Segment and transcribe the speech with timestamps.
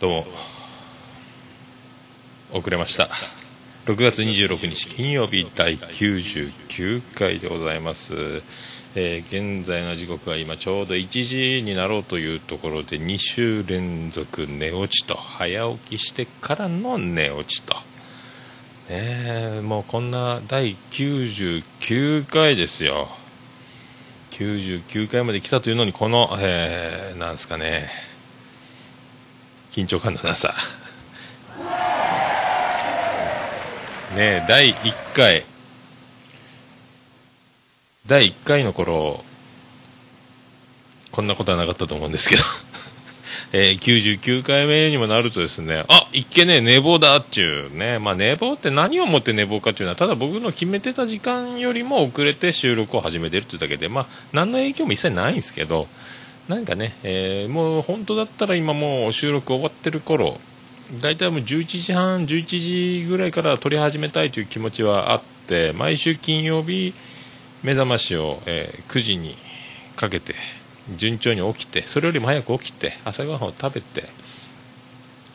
[0.00, 0.24] どうも
[2.52, 3.10] 遅れました。
[3.84, 8.14] 6月26日金曜日第99回でございます、
[8.94, 23.06] えー現在の時刻は今ちょうど1時になろうというところで2週連続寝落ちと早起きしてからの寝落ちと、ねえもうこんな第99回ですよ。
[24.30, 28.09] 99回まで来たというのにこの、えーなんですかね。
[29.70, 30.54] 緊張感のなさ。
[34.14, 35.44] ねえ第1回。
[38.06, 39.24] 第1回の頃
[41.12, 42.42] こんなことはなかったと思うんですけど、
[43.52, 48.00] えー99回目にもなるとですねあいっけねえ寝坊だっちゅうね。
[48.00, 55.86] まあ寝坊って何をもって寝坊かっていうのはただ僕の決めてた時間よりも遅れて収録を始めてるっていうだけでまあ何の影響も一切ないんですけど
[56.50, 60.36] なんかね、えーもう本当だったら今もう収録終わってる頃
[61.00, 66.92] 大体もう11時半11時ぐらいから撮り始めたいという気持ちはあって毎週金曜日
[67.62, 69.36] 目覚ましを、えー9時に
[69.94, 70.34] かけて
[70.90, 74.08] 順調に起きてそれよりも早く起きて朝ごはんを食べて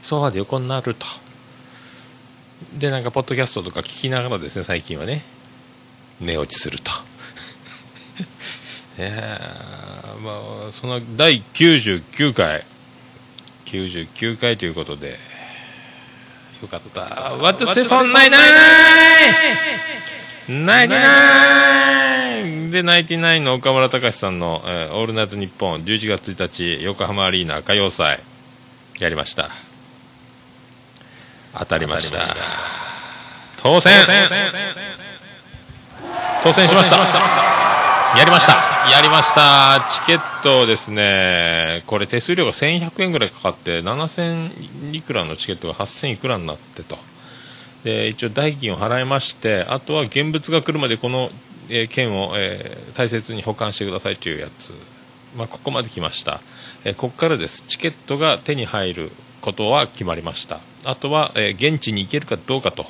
[0.02, 1.06] ソファで横になると。
[2.78, 5.24] でなんかポッドキャストとか聞きながらですね最近はね
[6.20, 6.92] 寝落ちすると。
[9.00, 9.85] いや
[10.26, 12.64] まあその第99回。
[13.66, 15.18] 99回ということで。
[16.62, 17.02] よかった
[17.38, 17.66] 「What's the
[20.48, 28.20] ナインで、ナインティナインの岡村隆史さんの、えーオールナイトニッポン」11月1日横浜アリーナ歌謡祭。
[29.00, 29.50] やりました。
[31.58, 32.20] 当たりました。
[33.62, 33.94] 当選。
[36.42, 36.98] 当選しました。
[38.18, 39.88] やりましたやりました。
[39.90, 41.84] チケットですね。
[41.88, 46.98] これ手数料が1100円ぐらいかかって7000いくらのチケットが8000いくらになってと。
[47.84, 51.30] で一応代金を払いましてあとは現物が来るまでこの、
[51.70, 54.74] えー券を、えー大切に保管してくださいというやつ、
[55.36, 56.42] まあ、ここまで来ました、
[56.84, 57.64] えーここからです。
[57.64, 60.60] チケットが手に入ることは決まりました。
[60.86, 62.86] あとは、え現地に行けるかどうかと。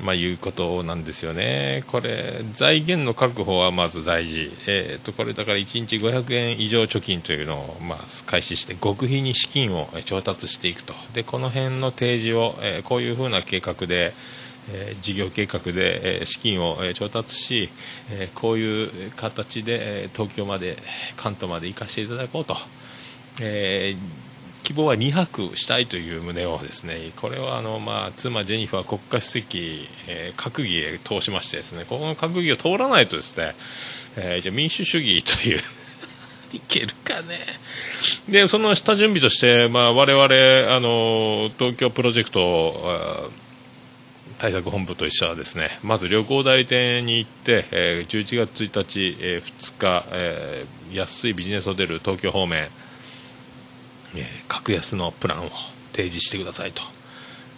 [0.00, 14.14] まあ、いうことなんですよね、これ、財源の確保はまず大事、えー、とこれだから1日500円以上貯金というのを、まあ、開始して、極秘に資金を調達していくと、でこの辺の提示を、えーこういうふうな計画で、
[14.72, 17.70] えー事業計画で、えー資金を、えー調達し、
[18.10, 20.76] えーこういう形で、えー東京まで、
[21.16, 22.56] 関東まで行かせていただこうと。
[23.40, 24.21] えー
[24.62, 33.54] 希望は2泊したいという旨をですねこれはあの、まあ、妻ジェニファー国家主席、えー閣議へ通しましてですねこの閣議を通らないとですね、
[34.16, 35.58] えーじゃ民主主義という
[36.54, 37.40] いけるかね。
[38.28, 43.30] でその下準備として、まあ、我々あの東京プロジェクト
[44.38, 52.68] 対策本部と一緒はですねまず旅行代理店に行って、えー11月1日、えー2日、えー安いビジネスホテル東京方面
[54.20, 55.50] え格安のプランを
[55.92, 56.82] 提示してくださいと、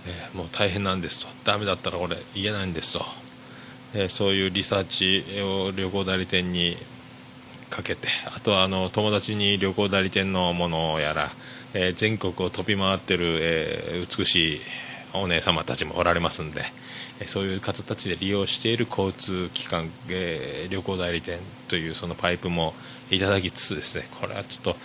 [0.07, 1.29] えもう大変なんですと。
[1.45, 3.05] ダメだったらこれ言えないんですと、
[3.95, 6.77] えそういうリサーチを旅行代理店に
[7.71, 8.09] かけて。
[8.37, 11.31] あとはあの友達に旅行代理店のものやら、
[11.75, 14.61] え全国を飛び回ってる、え美しい
[15.13, 16.63] お姉様たちもおられますんで、
[17.21, 21.39] えそういう方たちで利用している交通機関、え旅行代理店
[21.69, 22.75] というそのパイプも
[23.11, 24.07] いただきつつですね。
[24.21, 24.77] これはちょっと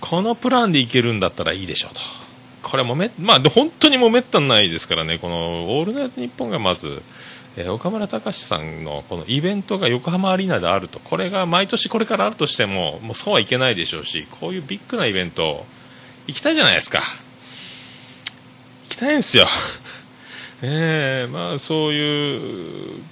[0.00, 2.00] このプランでいけるんだったらいいでしょうと。
[2.62, 7.02] これもめ、まあ、本当にもめったにないですからね、このオールナイトニッポンがまず、
[7.56, 15.64] えー岡村隆史さんのこのイベントが横浜アリーナであると、これが毎年これからあるとしても、もうそうはいけないでしょうし、こういうビッグなイベント、
[16.26, 17.00] 行きたいじゃないですか。
[18.84, 19.48] 行きたいんですよ。
[20.62, 23.02] ええまあそういう、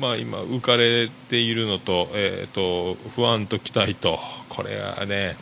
[0.00, 5.36] まあ今浮かれているのと、えっ、と、不安と期待と、これはね、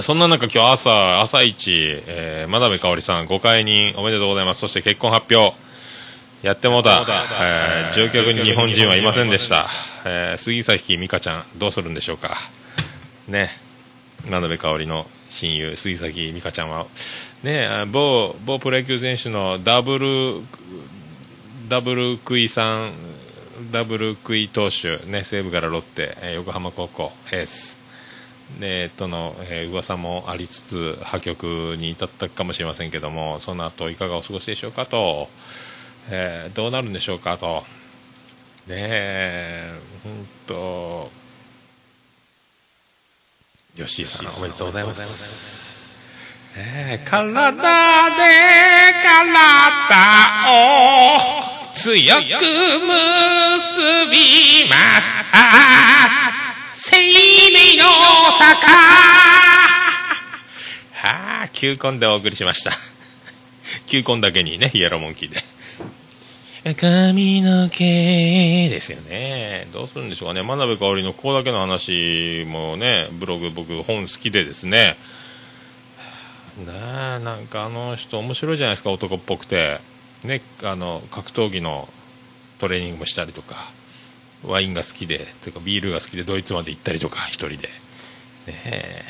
[0.00, 4.60] そんな中、今日朝、朝一、えー、真鍋かおりさん、ご解任おめでとうございます。
[4.60, 5.56] そして結婚発表、
[6.42, 7.02] やってもうた、
[7.40, 9.66] えー乗客に日本人はいませんでした。
[10.04, 12.36] えー杉崎美香ちゃん、どうするんでしょうか。
[13.28, 13.48] ね、
[14.28, 16.86] 真鍋かおりの親友、杉崎美香ちゃんは、
[17.42, 20.42] ね、あ某、某プロ野球選手のダブル、
[21.68, 22.92] ダブルクイさん、
[23.70, 27.85] ダブルクイ投手、ね、西武からロッテ、えー横浜高校、エース。
[28.60, 35.28] でとの、えー噂もありつつ破局に至ったかもしれませんけどもその後いかがお過ごしでしょうかと、
[36.10, 37.64] えーどうなるんでしょうかと。
[38.66, 39.72] ねえ
[40.02, 41.10] 本当
[43.76, 46.02] 吉井さんおめでとうございます、
[46.56, 47.58] えー、体で
[49.04, 49.52] 体
[50.50, 51.18] を
[51.74, 52.30] 強く結
[54.10, 56.45] びました
[56.78, 57.84] 生命の
[58.32, 58.66] 坂
[60.92, 62.70] はあ球根でお送りしました
[63.88, 65.42] 球根だけにねイエローモンキーで
[66.74, 69.68] 髪の毛ですよね。
[69.72, 70.42] どうするんでしょうかね。
[70.42, 74.96] 真鍋かおりのここだけの話もね、ブログ僕本好きでですね。
[76.66, 79.80] ななんかあの人面白いじゃないですか、男っぽくて。
[80.24, 81.88] ね、あの、格闘技の
[82.58, 83.70] トレーニングもしたりとか、
[84.46, 87.56] ワインが好きで、というかビールが好きでドイツまで行ったりとか、一人で。
[87.56, 87.66] ね
[88.46, 89.04] え。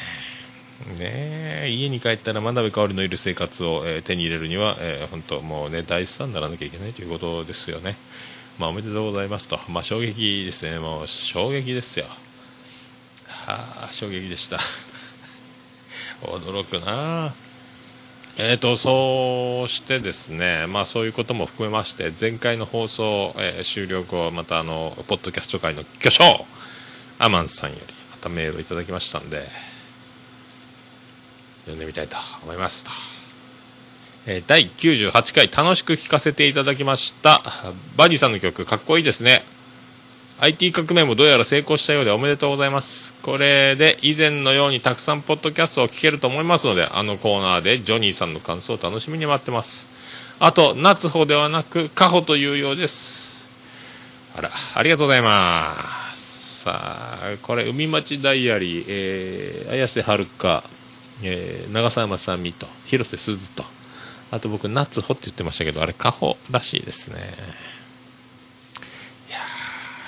[0.98, 7.96] ね家に帰ったら真鍋かおりのいる生活を、えー、手に入れるには、えー、本当もうね大スターにならなきゃいけないということですよね。
[8.58, 12.06] まあ、おめでとうございますと、まあ、衝撃ですね、もう衝撃ですよ。
[13.26, 14.58] はあ、衝撃でした。
[16.22, 17.45] 驚くなあ
[18.38, 26.44] えーと、そうしてですね、まあ、そういうことも含めまして前回の放送、えー、終了後またあのポッドキャスト界の巨匠
[27.18, 29.42] アマンさんよりまたメールをいただきましたんで
[31.60, 32.90] 読んでみたいと思いますと、
[34.26, 37.40] えー、第98回楽しく聴かせていただきました
[37.96, 39.55] バディさんの曲かっこいいですね。
[40.38, 43.14] IT 革命もどうやら成功したようでおめでとうございます。
[43.22, 49.88] これで以前のようにたくさんポッドキャストを聞けると思いますのであのコーナーでジョニーさんの感想を楽しみに待ってます。
[50.38, 53.50] あと夏穂ではなくカホというようです。
[54.36, 55.74] あらありがとうございま
[56.12, 56.64] す。
[56.64, 60.64] さあこれ海町ダイアリー、えー、綾瀬はるか
[61.22, 63.64] えー、長澤まさみと広瀬すずと。
[64.30, 67.16] あと僕夏穂って言ってましたけどあれカホらしいですね。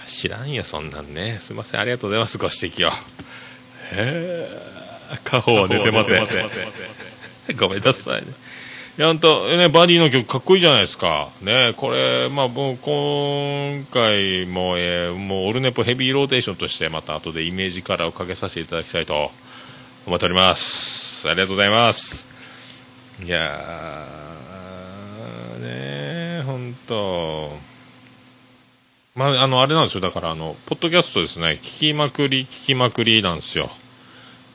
[0.08, 2.92] 知らんよそんなんねすいませんありがとうございますご指摘をへ
[3.92, 4.48] え
[5.24, 6.18] カホは出てまて
[7.54, 8.28] ごめんなさいね
[8.98, 11.28] いや、本当ね、バディの曲かっこいいじゃないですか。
[11.40, 19.30] ね、これ、まあ、もう、今回も、えー、もう、オルネポヘビーローテーションとして、また後でイメージカラーをかけさせていただきたいと
[20.04, 21.28] 思っております。
[21.28, 22.28] ありがとうございます。
[23.24, 27.67] いやー、ね本当
[29.18, 30.00] まあ、あの、あれなんですよ。
[30.00, 33.68] だから、あの、ポッドキャストですね、聞きまくり、聞きまくりなんですよ。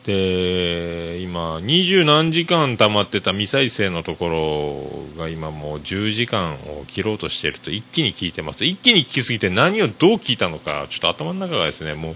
[0.05, 8.63] で、今、二十何時間溜まってた未再生のところが今もう10時間を切ろうとしていると一気に聞いてます。
[8.63, 12.11] 一気に聞きすぎて何をどう聞いたのか、ちょっと頭の中がですね、も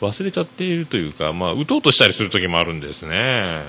[0.00, 3.62] う、忘れちゃっているというか、まあ、打とうとしたりする時もあるんですね。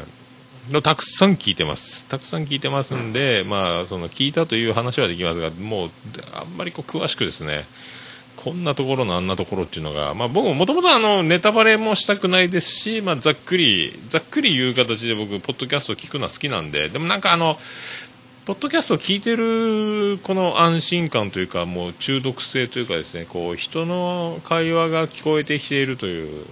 [0.81, 2.05] たくさん聞いてます。
[2.05, 5.91] たくさん聞いてますんで、まあ、その聞いたという話はできますが、もう、
[6.33, 7.65] あんまりこう詳しくですね、
[8.45, 17.57] こんなところのあんなところっていうのが、まあ僕もともと、ネタバレもしたくないですし、まあざっくり、ざっくり言う形で僕、ポッドキャスト聞くのは好きなんで、でもなんかあの、
[18.45, 26.45] ポッドキャスト聞いてるこの安心感というかもう中毒性というかですねこう人の会話が聞こえてきているという、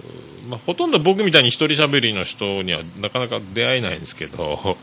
[0.48, 4.76] まあ、ほとんど僕みたいに一人喋りの人にはなかなか出会えないんですけど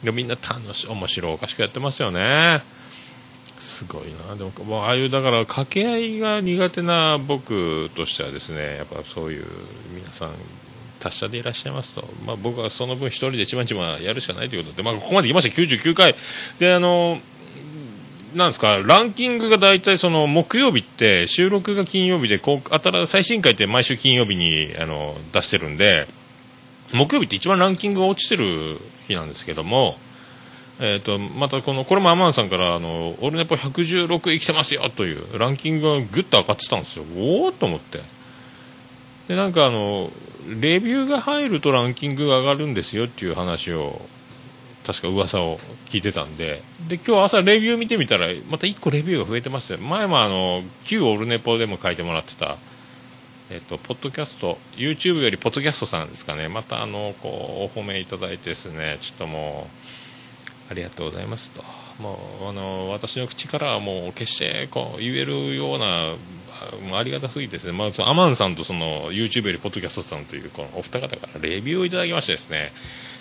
[0.14, 2.62] みんな楽し面白おかしくやってますよね。
[3.44, 4.34] すごいな。
[4.36, 9.46] でももうああいうだから掛け合いが苦手な僕としてはですねやっぱそういう
[9.94, 10.30] 皆さん
[10.98, 14.76] 達者でいらっしゃいますと、まあ、僕はその分一人でちまちまやるしかないということ。
[14.76, 15.62] で、まあ、ここまで来ました。
[15.62, 16.14] 99回。
[16.58, 17.20] であの
[18.34, 26.08] なんですかランキングが大体その木曜日って収録が金曜日でこう新最新回って毎週金曜日にあの出してるんで
[26.92, 29.96] 木曜日って一番ランキングが落ちてる日なんですけども、
[30.80, 37.04] えーと、またこのこれもアマンさんからあの「オルネポ116生きてますよ」というランキングがぐっと上がってたんですよ。
[37.16, 38.00] おおと思って。
[39.28, 40.10] でなんかあの
[40.60, 44.02] レビューが入るとランキングが上がるんですよっていう話を
[44.84, 46.60] 確か噂を聞いてたんで。
[46.88, 52.56] で今日朝レビュー見てみたらまた1個レビューが増えてますよ前もあの旧オルネポでも書いてもらってた
[53.50, 56.48] えっと、ポッドキャスト YouTube よりポッドキャストさんですかね。
[56.48, 59.83] またあのこうお褒めいただいてですねちょっともう
[60.70, 61.62] ありがとうございますと。
[62.00, 66.14] もうあの私の口からはもう決してこう言えるような
[66.98, 72.72] ありがたすぎてですね、まあ、アマンさんとその YouTube よりポッドキャストさんというこのお二方からレビューをいただきましてですね、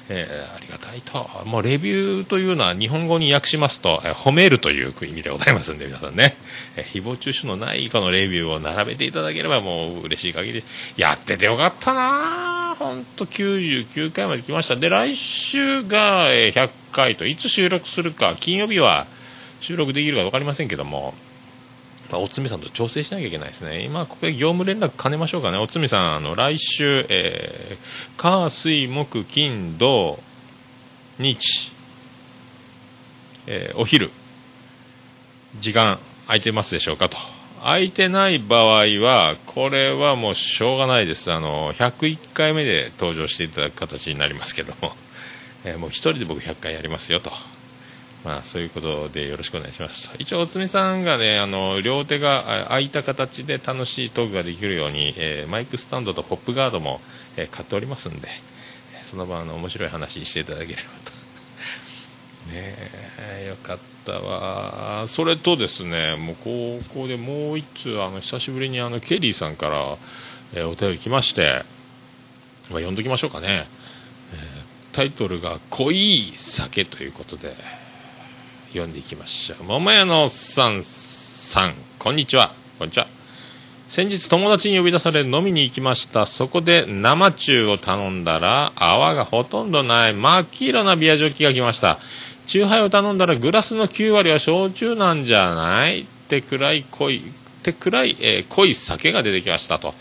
[0.09, 6.35] えー、ありがたいと、もうレビューというのは日本語に訳しますと、えー、褒めるという意味でございますんで、皆さんね、
[6.75, 10.63] えー、誹謗中傷のないこのレビューを並べていただければもう嬉しい限り、
[10.97, 12.75] やっててよかったな。
[12.77, 14.75] 本当99回まで来ました。
[14.75, 19.07] で、来週が100回と、いつ収録するか、金曜日は
[19.61, 21.13] 収録できるか分かりませんけども、
[22.13, 23.83] まあ、おつみさんと調整しなきゃいけないですね。
[23.83, 25.57] 今、ここで業務連絡兼ねましょうかね。
[25.57, 30.19] おつみさん、あの、来週、えー、火、水、木、金、土、
[31.17, 31.71] 日、
[33.45, 34.11] えー、お昼
[35.59, 37.17] 時間空いてますでしょうかと
[37.61, 44.93] 空いてない場合はこれはもうしょうがないですあの101回目で登場していただく形になりますけども、
[45.65, 47.31] えー、もう1人で僕100回やりますよと
[48.23, 50.13] まあ、そういうことでよろしくお願いします。
[50.17, 57.01] 一応、おつみさんがね、あの、両手が空いた形で楽しいトークができるように、えー、マイクスタンドとポップガードも、
[57.35, 58.29] えー、買っておりますんで、
[59.01, 61.11] その場の面白い話していただければと。
[62.53, 62.75] ね
[63.41, 65.05] え、よかったわ。
[65.07, 69.97] それとですね、もうここでもう一通、あの、久しぶりにあの、ケリーさんから、
[70.53, 71.65] えー、お便り来まして、
[72.69, 73.67] まあ、読んどきましょうかね。
[74.33, 74.63] え
[74.93, 77.55] タイトルが「濃い酒」ということで、
[78.73, 79.63] 読んでいきましょう。
[79.65, 81.75] 桃屋のおっさんさん。
[81.99, 82.51] こんにちは。
[82.79, 83.07] こんにちは。
[83.87, 86.25] 先日友達に呼び出され飲みに行きました。
[86.25, 91.99] そこで生中を頼んだら泡がほとんどない真っ黄色なビアジョッキが来ました。
[92.47, 96.01] チューハイを頼んだらグラスの9割は焼酎なんじゃない？
[96.01, 97.21] ってくらい濃いっ
[97.61, 99.93] てくらい、えー、濃い酒が出てきましたと。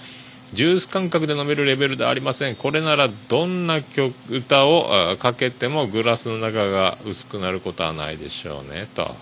[0.53, 2.57] ジュース感覚で飲めるレベルではありません。
[2.57, 9.15] これならどんな曲歌をかけてもグラスの中が薄くなることはないでしょうねと。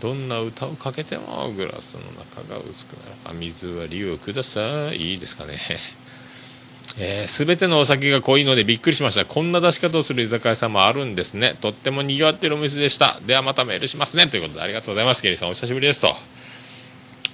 [0.00, 3.12] どんな歌をかけてもグラスの中が薄くなる。
[3.24, 5.12] あ水割りをください。
[5.12, 5.58] いいですかね。
[6.96, 9.24] えー、てのお酒が濃いのでびっくりしました。
[9.24, 11.56] こんな出し方をする居酒屋さんもあるんですね。
[11.60, 13.20] とっても賑わってるお店でした。
[13.26, 14.28] ではまたメールしますね。
[14.28, 15.22] ということでありがとうございます。
[15.22, 16.02] ケリーさんお久しぶりです。
[16.02, 16.14] と。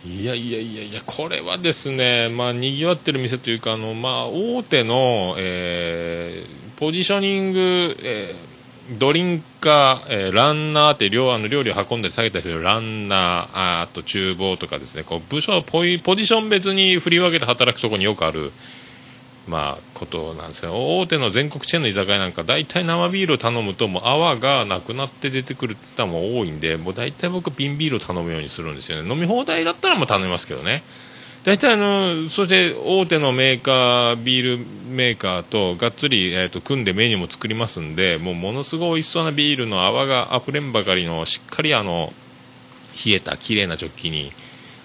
[0.05, 18.53] いやいやいやいや、これはですね、まあ、賑わってる店というか、あの、まあ、大手の、えー、ポジショニング、えー、ドリンカー、えー、ランナーって料あの料理を運んだり下げたりするランナー、ああと厨房とかですね、こう部署ポ、ポジション別に振り分けて働くところによくある、
[19.49, 20.73] まあ、ことなんですよ。
[21.01, 29.11] 大手の全国チェーンの居酒屋なんか大体生ビールを頼むともう泡がなくなって出てくるってのも多いんでもう大体僕瓶ビールを頼むようにするんですよね。
[29.11, 30.83] 飲み放題だったらもう頼みますけどね。
[31.43, 42.13] 大体あのそして大手のメーカービールメーカーとがっつり、えーと、組んでメニューも作りますんでもうものすごい美味しそうなビールの泡があふれんばかりのしっかりあの
[43.07, 44.33] 冷えた綺麗なジョッキに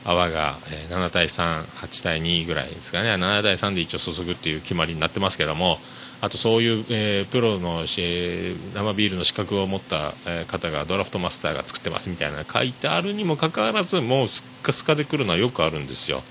[0.06, 5.80] 泡が、え7対3、8対2ぐらいですかね、7対3で一応注ぐっていう決まりになってますけども、
[6.22, 16.24] あとそういう、えー、プロの、えー、生ビールの資格を持った、え、方がドラフトマスターが作ってますみたいな書いてあるにもかかわらず、もうすっかすかで来るのはよくあるんですよ。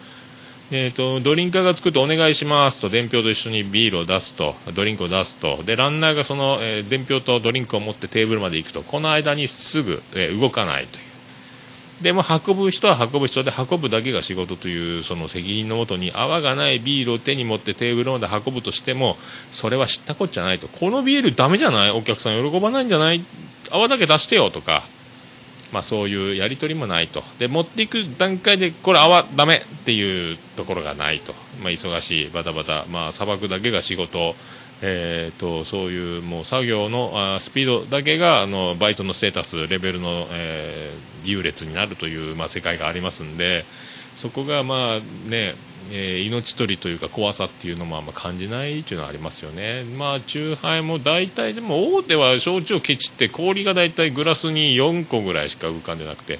[0.71, 5.63] えーと、ドリンカーが作ってお願いしますと伝票と一緒にビールを出すとドリンクを出すと。
[5.63, 11.14] でランナーがその、えー、伝票とドリンクを持ってテーブルまで行くとこの間にすぐ、えー、動かないという。
[12.03, 19.17] でも運ぶ人は運ぶ人で運ぶだけが仕事というその責任のもとに泡がないビールを手に持ってテーブルまで運ぶとしても
[19.51, 20.69] それは知ったこっちゃないと。
[20.69, 21.91] このビールダメじゃない？
[21.93, 23.25] お客さん喜ばないんじゃない？
[23.71, 24.83] 泡だけ出してよとか、
[25.73, 27.23] まあ、そういうやり取りもないと。
[27.39, 31.33] で持っていく段階でこれ泡ダメっていうところがないと、
[31.63, 34.35] まあ、忙しいバタバタ、まあ、砂漠だけが仕事。
[34.83, 43.65] えーと、そういうもう作業のあスピードだけがあのバイトのステータスレベルの、えー、優劣になるという、まあ、世界がありますんで
[44.15, 45.55] そこがまあね、
[45.91, 49.85] えー、命取りというか怖さっていうのもあんま感じないというのはありますよね。
[49.99, 56.39] まあ、酎ハイも大体でも大手は焼酎をケチって氷が大体グラスに4個ぐらいしか浮かんでなくて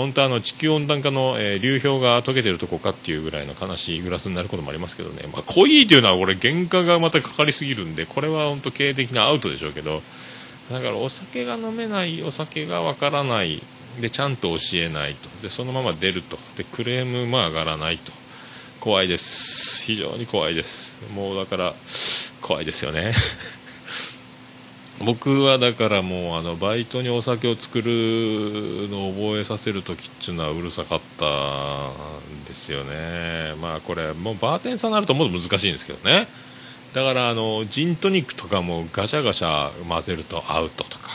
[0.00, 10.02] 本当あの地球温暖化の、えー、流氷が溶けてるとこかっていうぐらいの悲しいグラスになることもありますけどね、まあ、濃いというのは俺原価がまたかかりすぎるんでこれは本当経営的なアウトでしょうけど
[10.70, 13.62] だからお酒が飲めないお酒がわからない
[14.00, 15.28] でちゃんと教えないと。
[15.42, 16.38] でそのまま出ると。
[16.56, 18.12] でクレームも上がらないと。
[18.78, 19.84] 怖いです。
[19.84, 20.98] 非常に怖いです。
[21.12, 21.74] もうだから
[22.40, 23.12] 怖いですよね。
[25.04, 33.54] 僕はだからもうあのバイトにお酒を作るのを覚えさせる時っていうのはうるさかったんですよね。
[33.62, 36.28] まあこれもうバーテンさんになるともっと難しいんですけどね。
[36.92, 41.08] だからあのジントニックとかもガシャガシャ混ぜるとアウトとか。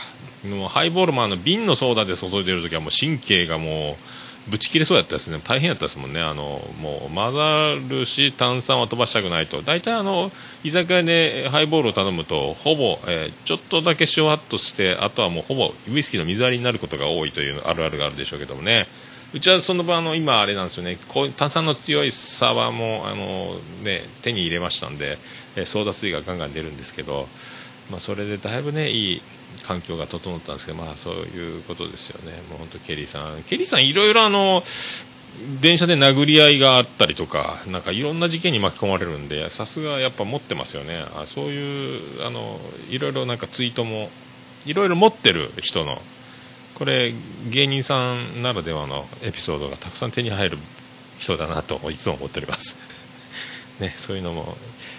[0.48, 4.15] もうハイボールもあの瓶のソーダで注いでる時はもう神経がもう
[4.48, 5.40] ぶち切れそうやったですね。
[5.42, 6.20] 大変やったですもんね。
[6.20, 9.62] あのもう混ざるし炭酸は飛ばしたくないと。
[9.62, 10.30] 大体あの
[10.62, 18.86] 居酒屋でハイボールを頼むとほぼ、えー、ちょっとだけシュワッとしてあとはもうほぼウイスキーの水割りになることが多いというあるあるがあるでしょうけどもね。
[19.34, 20.96] うちはその場の今あれなんですよね。
[21.08, 25.18] こう炭酸の強いサワーもあの、ね、手に入れましたんで、
[25.56, 27.28] えー、ソーダ水がガンガン出るんですけど、
[27.90, 29.22] まあ、それでだいぶねいい
[29.66, 34.62] 環境が整ったんですけど、まあ、そういうことですよね、もう本当、ケリーさん、ケリーさん、いろいろあの
[35.60, 41.04] 電車で殴り合いがあったりとかなんかいろんな事件に巻き込まれるんでさすがやっぱ持ってますよね。
[41.14, 44.08] あそういうあのいろいろなんかツイートも
[44.64, 46.00] いろいろ持ってる人の
[46.74, 47.12] これ
[47.50, 50.58] 芸人さんならではのエピソードがたくさん手に入る
[51.18, 52.78] 人だなといつも思っております。
[53.80, 54.56] ねそういうのも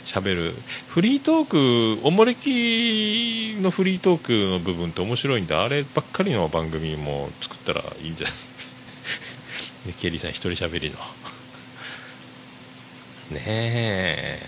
[0.08, 0.54] 喋る。
[0.88, 8.36] フリートークおもれきのフリートークの部分って面白いんであればっかりの番組も作ったらいいんじゃない？
[9.92, 10.98] ねケリーさん一人喋りの。
[13.36, 14.46] ねえ。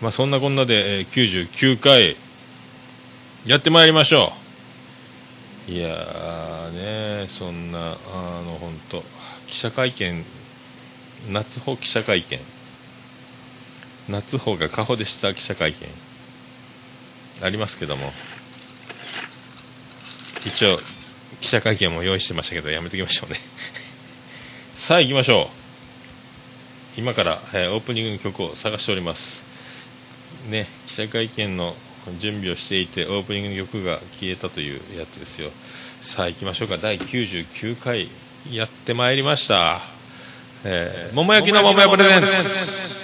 [0.00, 2.16] まあそんなこんなで、99回
[3.46, 4.32] やってまいりましょ
[5.68, 5.72] う。
[5.72, 7.78] いやーねそんな
[8.12, 9.02] あの本当
[9.46, 10.22] 記者会見
[11.30, 12.38] 夏穂記者会見。
[14.08, 15.88] 夏穂が顔でした記者会見。
[17.42, 18.12] ありますけども。
[20.46, 20.78] 一応
[21.40, 23.38] 記者会見も用意してましたけどやめときましょうね。
[24.74, 25.50] さあ行きましょ
[26.96, 27.00] う。
[27.00, 29.42] 今から、えー、オープニングの曲を探しております。
[30.48, 31.74] ね記者会見の
[32.18, 35.50] 準備をしていてオープニングの曲が消えたというやつですよ。
[36.00, 36.76] さあ行きましょうか。
[36.76, 38.08] 第99回
[38.50, 39.82] やってまいりました。
[40.64, 43.03] えー、桃焼きの桃屋プレゼンツ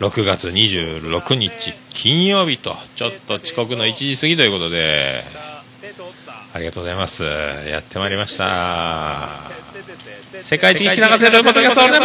[0.00, 5.22] 6月26日金曜日とちょっと遅刻の1時過ぎということで
[6.52, 7.24] ありがとうございます。
[7.24, 9.28] やってまいりました。
[10.38, 11.98] 世界一聞き流せることがそれで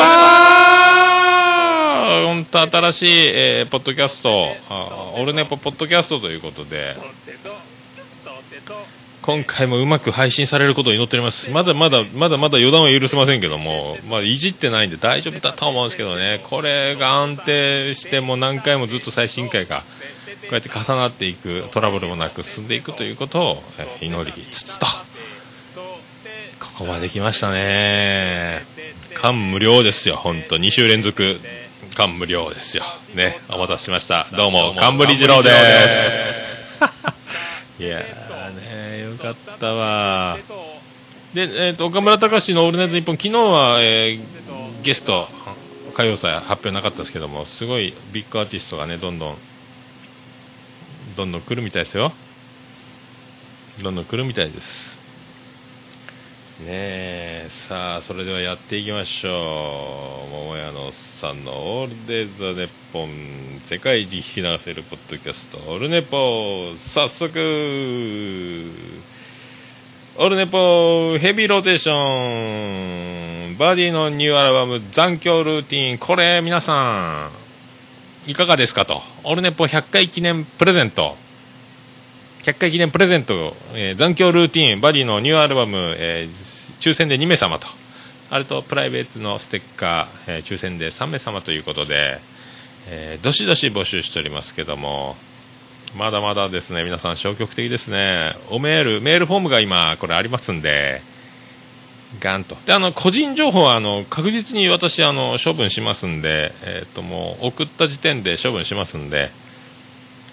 [2.26, 4.48] 本当新しい、えー、ポッドキャスト
[5.16, 6.96] オルネポポッドキャストということで
[9.22, 11.52] 今回もうまく配信されることを祈っております。
[11.52, 16.40] まだまだまだまだ予断は許せませんけども、まあ、いじってないんで大丈夫だと思うんですけどね。
[16.44, 19.84] これが安定しても何回もずっと最新回がこ
[20.52, 23.64] うやって重なっていくトラブルもなく進んでいくということを
[24.02, 24.86] 祈りつつと
[26.60, 28.66] ここまで来ましたね。
[29.14, 30.56] 感無量ですよ本当。
[30.56, 31.40] 2週連続
[31.96, 32.84] 感無量ですよ。
[33.16, 34.28] ねお待たせしました。
[34.36, 35.50] どうも冠二郎で
[35.90, 36.40] す
[37.80, 40.38] いやねよかったわ。
[41.34, 45.30] で、えーと、岡村隆史の「オールナイトニッポン」昨日は、えー、ゲスト
[45.94, 49.38] 歌謡祭発表なかったですけどもすごいビッグアーティストがねどんどん
[51.16, 52.12] どんどん来るみたいですよ。
[53.82, 54.89] どんどん来るみたいです。
[56.60, 60.30] ねえさあそれではやっていきましょう。
[60.30, 68.72] 桃屋のおっさんの「オールデイズ・ザ・ネッポン」世界一聞き流せるポッドキャスト「オルネポ」早速。
[70.18, 73.58] オルネポヘビーローテーション。
[73.58, 75.98] バディのニューアルバム残響ルーティン。
[75.98, 77.30] これ皆さ
[78.28, 79.02] んいかがですかと。
[79.24, 81.16] オルネポ100回記念プレゼント。
[82.50, 86.28] 100回記念プレゼント、えー、残響ルーティンバディのニューアルバム、えー、
[86.80, 87.68] 抽選で2名様と。
[88.32, 92.20] あれとプライベートのステッカー、えー、抽選で3名様ということで、
[92.88, 95.16] えー、どしどし募集しておりますけども
[95.96, 98.34] まだまだですね皆さん消極的ですね。
[98.50, 101.04] おメールメールフォームが今これありますんで
[102.20, 102.58] ガンと。
[102.66, 109.30] であの個人情報はあの確実に私あの処分しますんで、えー、ともう送った時点で処分しますんで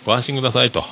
[0.07, 0.83] ご安心くださいと。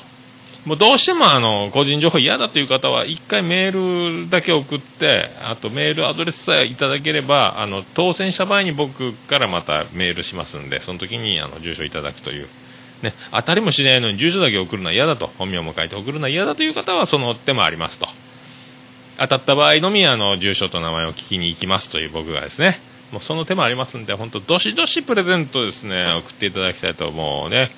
[0.65, 12.47] もうどうしてもあの個人情報嫌だという方は1回メールだけ送ってあとメールアドレスさえいただければあの当選した場合に僕からまたメールしますんでその時にあの住所いただくという、
[13.03, 18.09] ね、当たりもしないのに住所だけ送るのは嫌だと本名も書いて送るのは嫌だという方はその手もありますと。
[19.19, 22.81] 当たった場合のみあの住所と名前を聞きに行きますという僕がですね。
[23.13, 27.71] もうその手もありますんで本当どしどしプレゼントですね送っていただきたいと思うね。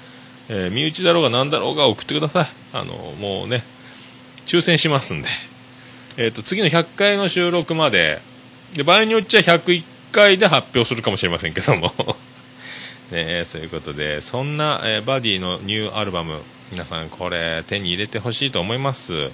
[0.49, 2.47] えー、身内だろうが何だろうが送ってください。
[2.73, 3.65] あのもうね
[4.47, 5.29] 抽選しますんで、
[6.17, 8.21] えーと、次の100回の収録まで
[8.75, 11.93] で場合によっちゃ101回で発表するかもしれませんけども。
[13.11, 19.31] ねそういうことでそんな、えー、バディのニューアルバム皆さんこれ手に入れてほしいと思います。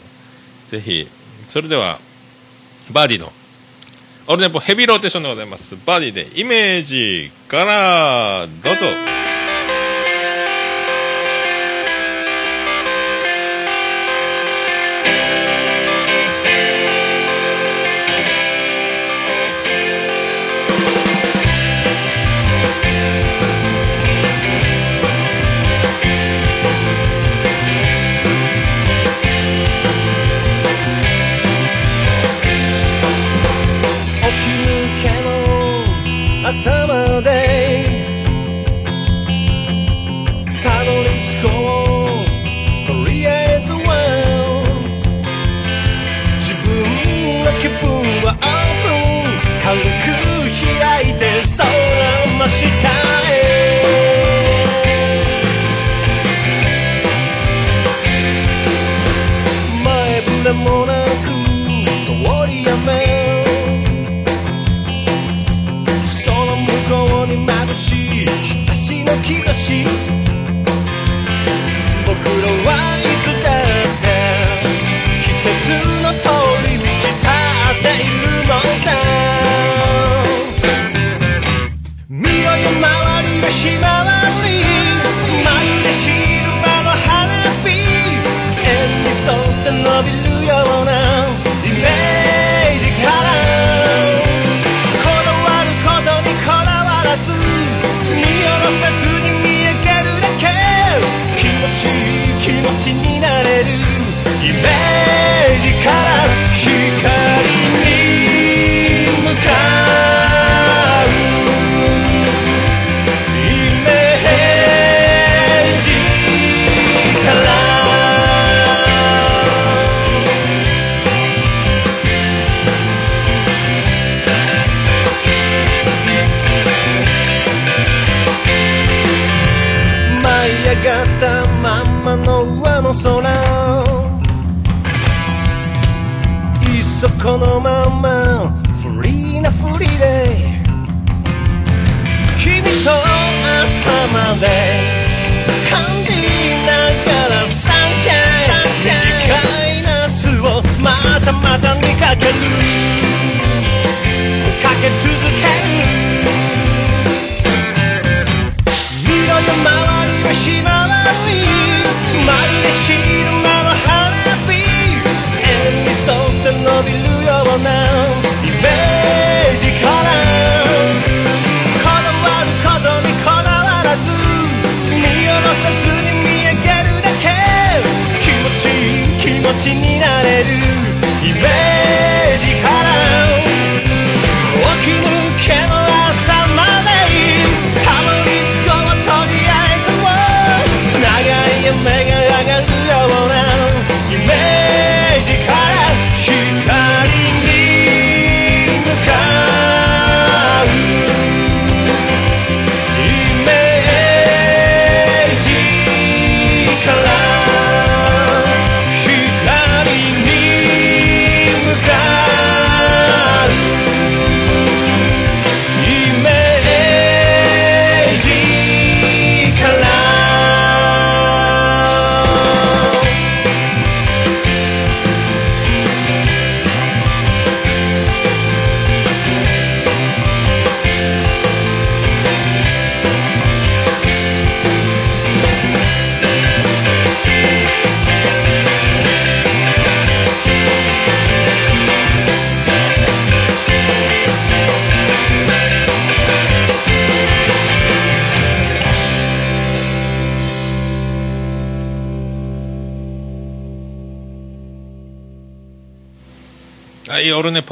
[0.69, 1.09] ぜひ
[1.49, 1.99] それでは
[2.91, 3.33] バディの
[4.27, 5.77] オルネポヘビーローテーションでございます。
[5.85, 9.32] バディでイメージからどうぞ。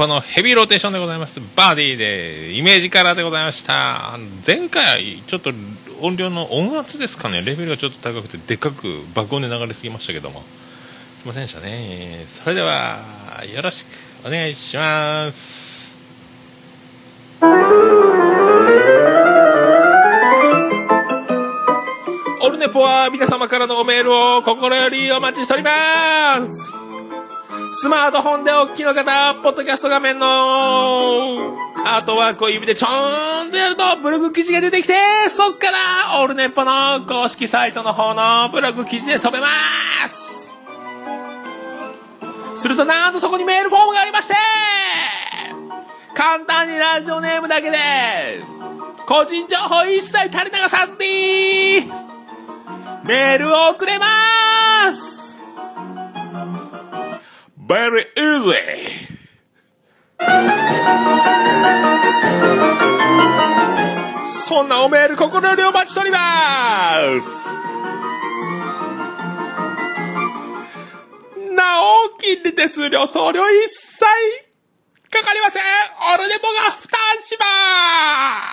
[0.00, 1.40] はい、オルネポのヘビーローテーションでございます。
[1.56, 4.18] バーディーで、イメージカラーでございました。
[4.46, 5.52] 前回、ちょっと
[6.00, 10.42] 音量の音圧ですかね、レベルがちょっと高くて、でっかく爆音で流れすぎましたけども。
[11.18, 12.24] すいませんでしたね。
[12.26, 12.98] それでは、
[13.54, 13.88] よろしく
[14.26, 15.98] お願いします。
[22.42, 26.89] オルネポは皆様からのメールを心よりお待ちしております。
[27.82, 34.92] スマートフォンでお聞きいの方、ポッドキャスト画面のアートワークを指でちょーんとやるとブログ記事が出てきて、
[35.30, 39.46] そっからオールネッポの公式サイトの方のブログ記事で飛べま
[40.06, 40.52] す。
[42.54, 44.34] するとなんとそこにメールフォームがありまして
[46.12, 47.78] 簡単にラジオネームだけで
[49.06, 51.90] 個人情報一切垂れ流さずに
[53.06, 54.29] メールを送れます。
[65.90, 66.18] 待ちしておりま
[67.20, 67.26] す。
[71.54, 74.04] なお、金利手数料送料一切
[75.10, 75.62] かかりません。
[76.14, 78.49] オルネポが負担しまーす。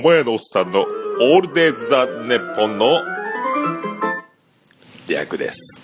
[0.00, 3.02] 桃屋のおっさんの、オールデイズ・ザ・ネッポンの、
[5.08, 5.82] 略です。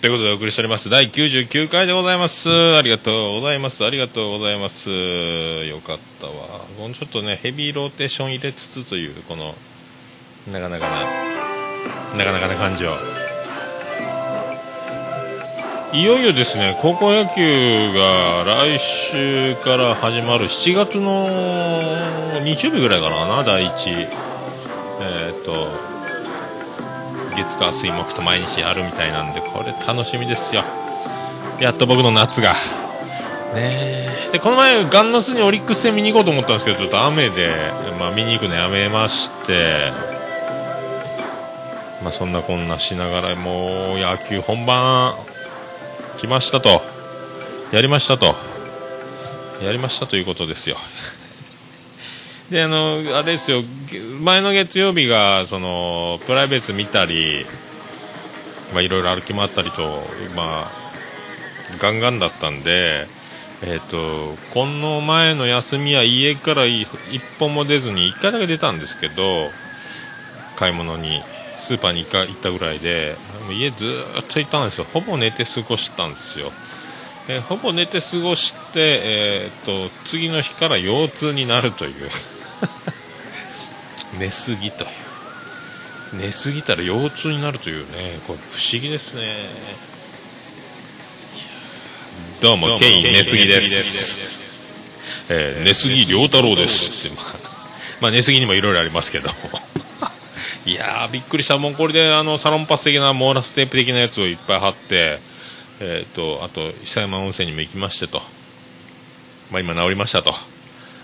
[0.00, 0.88] ということでお送りしております。
[0.88, 2.48] 第99回でございます。
[2.48, 3.84] ありがとうございます。
[3.84, 4.88] ありがとうございます。
[4.88, 6.32] よかったわ。
[6.78, 9.54] このちょっとねヘビーローテーション入れつつというこの
[10.50, 13.19] なかなかななかなかな感じを。
[15.92, 21.26] いよいよですね高校野球が来週から始まる7月の
[22.44, 24.08] 日曜日ぐらいかな第1
[25.00, 25.66] えっ、と
[27.34, 30.62] 月火水木と毎日あるみたいなんでこれ楽しみですよ。
[31.60, 32.52] やっと僕の夏が。
[33.54, 37.52] ねでこの前ガンナスにオリックス戦見に行こうと思ったんですけどちょっと雨で、
[37.98, 39.90] まあ、見に行くのやめまして
[42.00, 45.14] まあそんなこんなしながらもう野球本番
[46.18, 46.82] 来ましたと。
[47.72, 48.34] やりましたと。
[49.62, 50.76] やりましたということですよ。
[52.50, 53.62] であのあれですよ。
[54.20, 57.46] 前の月曜日がそのプライベート見たり
[58.72, 59.82] まあいろいろ歩き回ったりと
[60.34, 60.70] まあ
[61.78, 63.06] ガンガンだったんで
[63.62, 66.86] えっ、とこの前の休みは家から一
[67.38, 69.48] 歩も出ずに1回だけ出たんですけど
[70.56, 71.22] 買い物に。
[71.60, 73.16] スーパーに行か行ったぐらいで
[73.52, 74.86] 家ずーっといたんですよ。
[74.92, 76.50] ほぼ寝て過ごしたんですよ。
[77.28, 82.10] えーほぼ寝て過ごして、えー、と次の日から腰痛になるという。
[84.18, 84.90] 寝すぎという。
[86.14, 88.18] 寝すぎたら腰痛になるというね。
[88.26, 89.48] これ不思議ですね。
[92.40, 93.36] どうもケイン寝す。
[93.36, 94.62] ぎです。
[95.28, 97.34] えー寝すぎ良太郎ですって、まあ、
[98.00, 99.30] まあ寝すぎにもいろいろありますけど
[100.66, 105.18] いやびっくりしたもうこれであのサロンパス的なモーラステープ的なやつをいっぱい貼って
[105.82, 108.20] えー、とあと久山温泉にも行きましてと、
[109.50, 110.32] まあ、今治りましたと。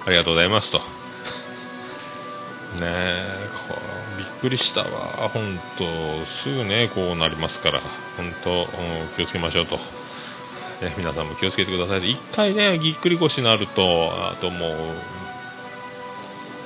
[0.04, 0.78] ありがとうございますと。
[2.78, 3.48] ねえ
[4.18, 5.30] びっくりしたわ。
[5.32, 7.80] 本当すぐねこうなりますから。
[8.18, 8.68] 本当、
[9.16, 12.10] 気をつけましょうと、ね、皆さんも気をつけてください。
[12.10, 14.72] 一回ねぎっくり腰になるとあともう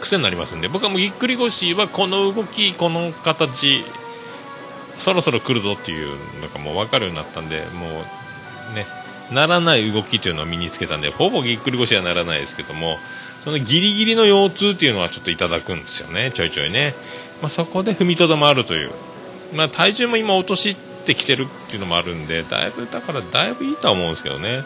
[0.01, 3.85] 癖になりますんで僕はもうぎっくり腰はこの動きこの形
[4.97, 6.09] そろそろ来るぞっていう
[6.41, 8.87] のがもう分かるようになったんでもうね
[9.33, 12.97] ならない動きというのを身につけたんでほぼぎっくり腰はならないですけども
[13.45, 16.95] そのギリギリの腰痛っていうのはちょっといただくんですよねちょいちょいね、
[17.41, 18.91] まあ、そこで踏みとどまるという、
[19.55, 24.63] まあ、体重も今落としてきてるっていうのもあるんでだいぶだからだいぶいいとは思うんですけどね。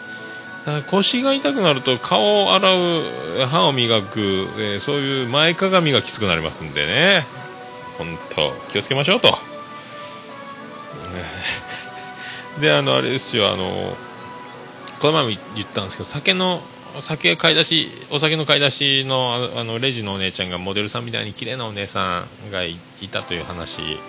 [0.87, 3.03] 腰が痛くなると顔を洗う
[3.47, 7.25] 歯を磨く、えーそういう前かがみがきつくなりますんでね
[7.97, 9.29] 本当気をつけましょうと。
[12.59, 13.95] であのあれですよあの
[14.99, 16.61] この前も言ったんですけど酒の
[16.99, 22.79] 酒買い出しお酒の買い出しのあのレジのお姉ちゃんがモデルさんみたいに綺麗なお姉さんがい
[23.11, 23.99] たという話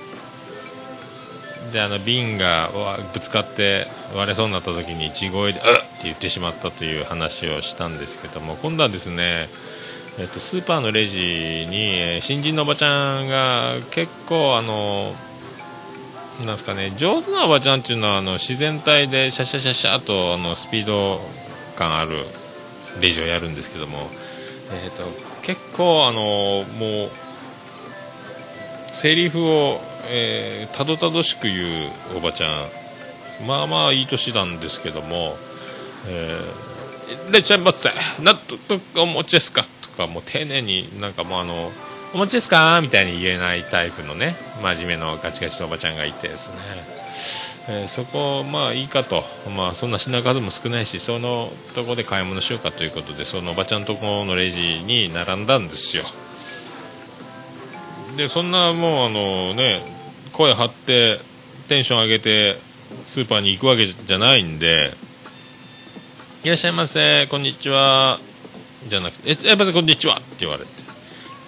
[1.73, 2.71] であの瓶が
[3.13, 9.49] ぶつかって割れそうになった時に地声で「うっ!」って言ってしまったという話をしたんですけども今度はですね
[10.19, 15.15] えっと、スーパーのレジに新人のおばちゃんが結構あの
[16.39, 21.21] なんですかね上手なおばちゃんっていうのはあの自然体でシャシャシャシャとあのスピード
[21.77, 22.25] 感ある
[23.01, 24.09] レジをやるんですけども、
[24.73, 25.03] えー、と
[25.43, 27.11] 結構あのもう
[28.91, 35.37] セリフを、えーたどたどしく言うおばちゃんまあまあいい年なんですけども
[36.09, 36.67] 「えー
[37.31, 37.91] いらっしゃいませ
[38.23, 41.71] なんとかお持ちですか?」とかもう丁寧になんかもうあの
[42.15, 46.55] 「お持ちですか?」みたいに言えないタイプのね真面目のガチガチのおばちゃんがいてですね、
[47.69, 49.25] えーそこまあいいかと、
[49.57, 56.05] まあ、そんな品数も少ないしそのとこで買い物しようかということでそのおばちゃんとこのレジに並んだんですよ
[58.17, 59.83] でそんなもうあのね
[60.37, 61.19] 声張って
[61.67, 62.59] テンション上げて
[63.07, 64.93] スーパーに行くわけじゃないんで
[66.45, 68.21] 「いらっしゃいませこんにちは」
[68.87, 70.69] じゃなくて「ええませこんにちは」って言われて、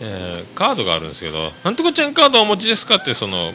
[0.00, 3.52] えーカードがあるんですけど「なんとかちゃんカードお持ちですか?」ってその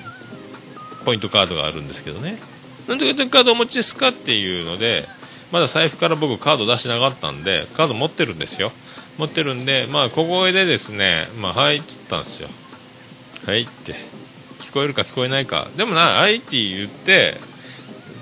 [1.04, 2.38] ポイントカードがあるんですけどね
[2.88, 5.10] 「なんとかちゃんカードお持ちですか?」っていうので
[5.52, 8.72] まだ財布から僕カード出してなかったんでカード持ってるんですよ
[9.18, 12.50] 持ってるんでまあ小声でですね「まあ、はい」って言ったんですよ
[13.48, 14.13] はいって
[14.64, 15.68] 聞こえるか聞こえないか。
[15.76, 17.38] でもなはいって言って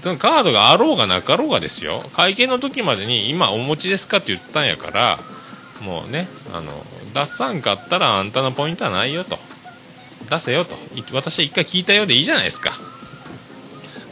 [0.01, 2.03] カードがあろうがなかろうがですよ。
[2.13, 5.19] 会計の時までに今お持ちですかって言ったんやから
[5.81, 6.71] もうねあの
[7.13, 9.37] 出さんかったらあんたのポイントはないよと。
[10.29, 10.75] 出せよと。
[11.13, 12.71] 私は一回聞いたようでいいじゃないですか。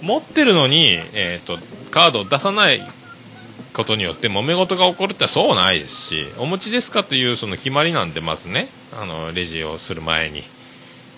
[0.01, 1.57] 持ってるのに、えー、と
[1.91, 2.81] カードを出さない
[3.73, 10.43] ことによって揉め事が起こるってそうないですしお持ちですかというその決まりなんでまずねあのレジをする前に、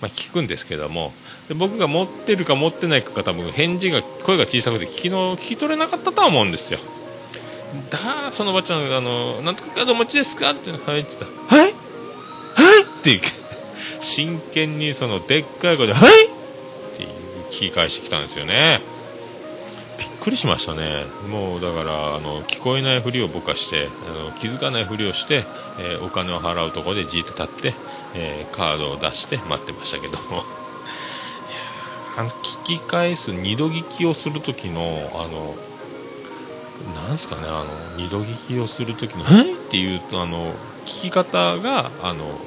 [0.02, 1.12] まあ、聞くんですけども
[1.48, 6.80] で僕が持ってるか持ってないかが多分返事が声が小さくて聞きの聞き取れなかったとは思うんですよ。
[7.90, 11.56] だそのおばちゃんがあの「なんとかカードお持ちですか?」って「はい」って言った。
[11.56, 11.72] ら「はい？
[12.54, 13.20] はい」って
[14.00, 16.28] 真剣にそのでっかい声で「はい!」っ
[16.96, 17.08] ていう
[17.50, 18.82] 聞き返してきたんですよね。
[19.98, 21.04] びっくりしましたね。
[21.30, 25.44] もうだからあの聞こえないふりを僕はしてあの気づかないふりをして、
[25.78, 27.74] えーお金を払うところでじーっと立って、
[28.14, 30.18] えーカードを出して待ってましたけど
[32.16, 35.54] あの聞き返す二度聞きをする時のあの
[36.94, 40.52] なんですかねあの二度聞きをする時の「はい!」っていうとあの
[40.84, 42.38] 聞き方があの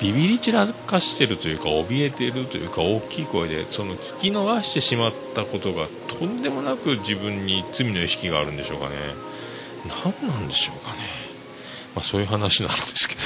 [0.00, 8.94] ビビり散らかしてるというか怯えてるというか大きい声でその聞き逃してしまったことがとんでもなく自分に罪の意識があるんでしょうかね。
[10.20, 10.98] 何なんでしょうかね。
[11.94, 13.20] まあそういう話なんですけど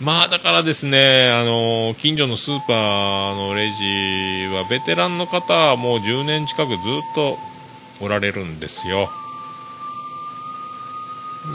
[0.00, 6.78] まあだからですねあの近所のスーパーのレジはベテランの方はもう10年近くずっ
[7.14, 7.36] と
[8.00, 9.08] おられるんですよ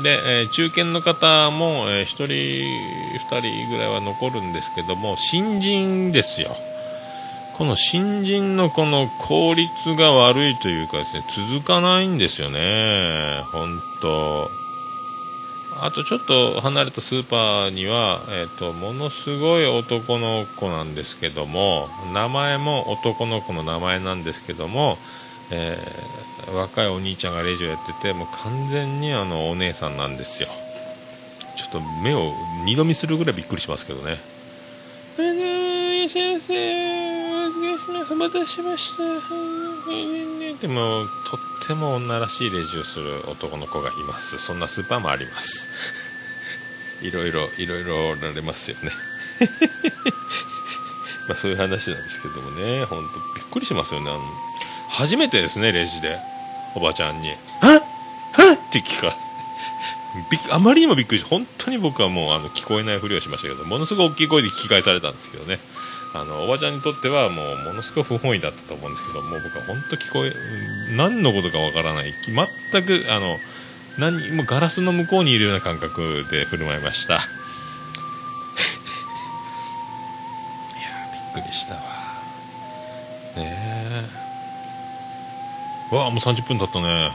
[0.04, 6.58] で、えー中堅の方も、え1人、2人ぐらいは残るんですけども、新人ですよ。
[7.58, 13.42] この新人のこの効率が悪いというかですね、続かないんですよね。
[13.52, 14.52] 本当
[15.82, 24.98] あとちょっと離れたスーパーには、えっ、と、ものすごい男の子なんですけども、名前も男の子の名前なんですけども、
[25.52, 30.50] えー若いお兄ちゃんがレジをやっててもう完全にあのお姉さんなんですよ。
[31.58, 32.32] ちょっと目を
[32.66, 34.20] 二度見するぐらいびっくりしますけどね
[35.18, 37.17] 「えね先生
[37.48, 39.04] お疲れしますお待たせしました」
[40.60, 44.38] でもとっても女らしいレジをする男の子がいます。
[44.38, 45.70] そんなスーパーもあります。
[47.02, 48.92] いろいろいろいろおられますよね。
[51.30, 52.84] まあそういう話なんですけどもね。
[52.86, 54.10] 本当びっくりしますよね。
[54.10, 54.22] あの
[54.90, 56.20] 初めてですねレジで。
[56.76, 57.30] おばちゃんに
[57.62, 57.82] 「はっ？
[58.34, 59.16] はっ!」って聞か
[60.30, 65.60] びあまりにもびっくりして本当に僕はもうあの聞こえないふりをしましたけどものすごい大きい声で聞き返されたんですけどね。
[66.14, 70.34] あのおばちゃんにとってはもうものすごい不本意だったと思うんですけどもう僕は本当聞こえ
[70.96, 72.14] 何のことかわからない。
[72.26, 73.38] 全くあの
[73.98, 77.16] 何もガラスの向こうにいるような感覚で振る舞いました。
[77.18, 77.22] いや
[81.36, 81.82] びっくりしたわ。
[83.36, 83.58] ね
[85.92, 85.96] え。
[85.96, 87.12] わあもう30分経ったね。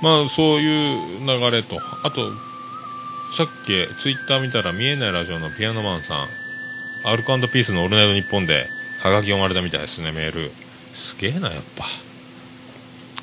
[0.00, 1.80] まあそういう流れと。
[2.02, 2.32] あと
[3.36, 6.43] さっきツイッター見たら見えないラジオのピアノマンさん。
[7.06, 8.66] アルコピースの「オールナイトニッポン」で
[9.02, 10.50] ハガキ読まれたみたいですねメール。
[10.94, 11.84] すげえなやっぱ。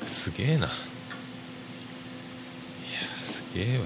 [0.06, 0.66] すげえな。
[0.66, 0.68] いや
[3.20, 3.84] すげえわ。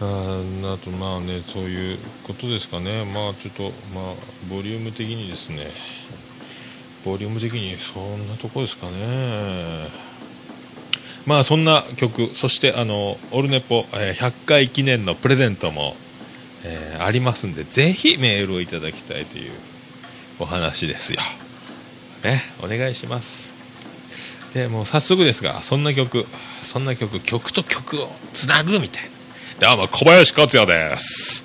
[0.00, 3.04] あーあとまあねそういうことですかね。
[3.04, 4.14] まあちょっとまあ
[4.48, 5.70] ボリューム的にですね。
[7.04, 9.88] ボリューム的にそんなとこですかね。
[11.26, 12.30] まあそんな曲。
[12.34, 15.94] そしてあのオルネポ、えー100回記念のプレゼントも、
[16.64, 19.50] えーありますんでぜひメールをいただきたいという
[20.38, 21.20] お話ですよ。
[22.24, 23.52] ねお願いします。
[24.54, 26.26] でもう早速ですがそんな曲
[26.60, 29.04] そんな曲曲と曲をつなぐみたい
[29.60, 29.68] な。
[29.70, 31.44] どうも小林克也です。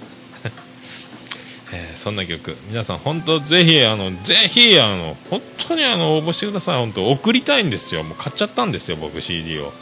[1.73, 6.77] えーそんな曲皆さん本当ぜひあのぜひあの本当にあの応募してください。
[6.77, 8.03] 本当送りたいんですよ。
[8.03, 9.73] もう買っちゃったんですよ僕 CD を。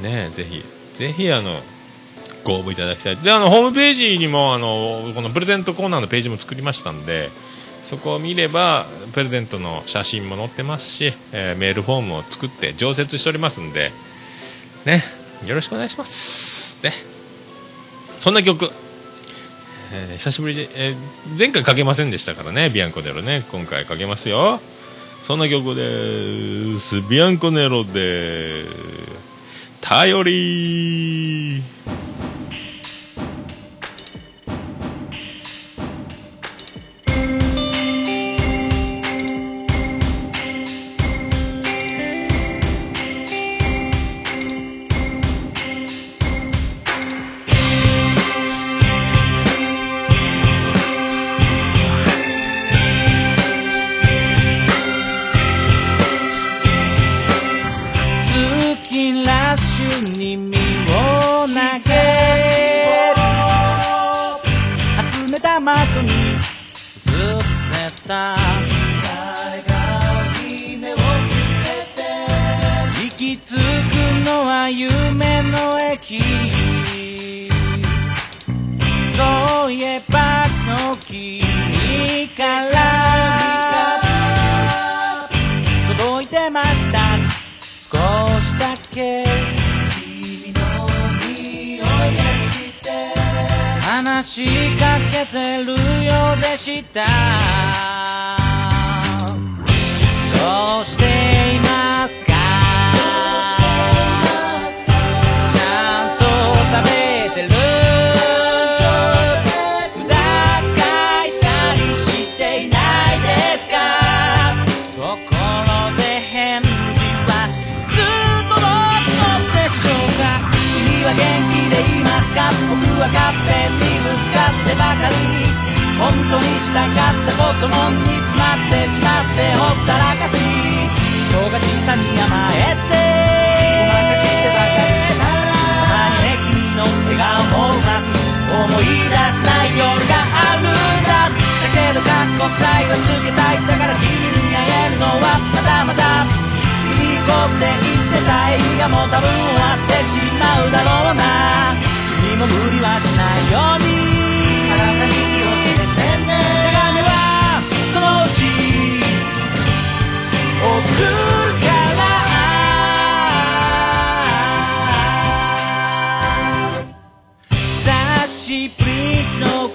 [0.00, 0.64] ねえぜひ
[0.94, 1.62] ぜひあの
[2.44, 3.16] ご応募いただきたい。
[3.16, 7.30] であのホームページにもあのこのプレゼントコーナーのページも作りましたんで
[7.80, 13.92] そこを見ればプレゼントの写真も載ってますし、えーメールフォームを作って常設しておりますんで
[14.84, 15.02] ね
[15.46, 16.82] よろしくお願いします。
[16.82, 16.92] ね。
[18.18, 18.70] そんな曲。
[19.92, 24.60] えー久しぶりで、えー前回かけませんでしたからね、ビアンコネロね、今回かけますよ。
[25.22, 27.02] そんな曲です。
[27.02, 28.64] ビアンコネロで、
[29.80, 31.62] 頼り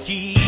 [0.09, 0.38] の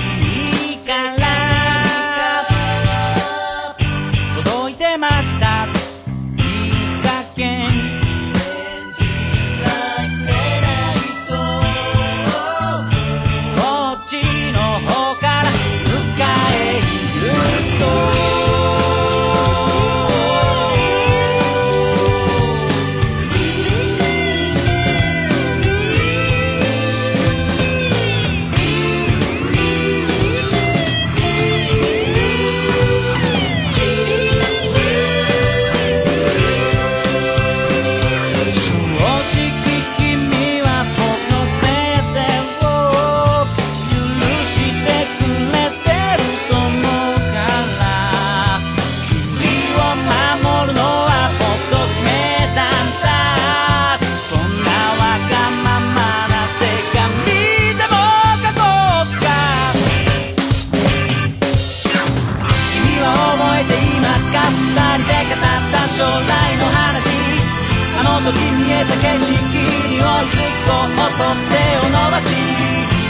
[71.51, 72.33] 手を伸ばし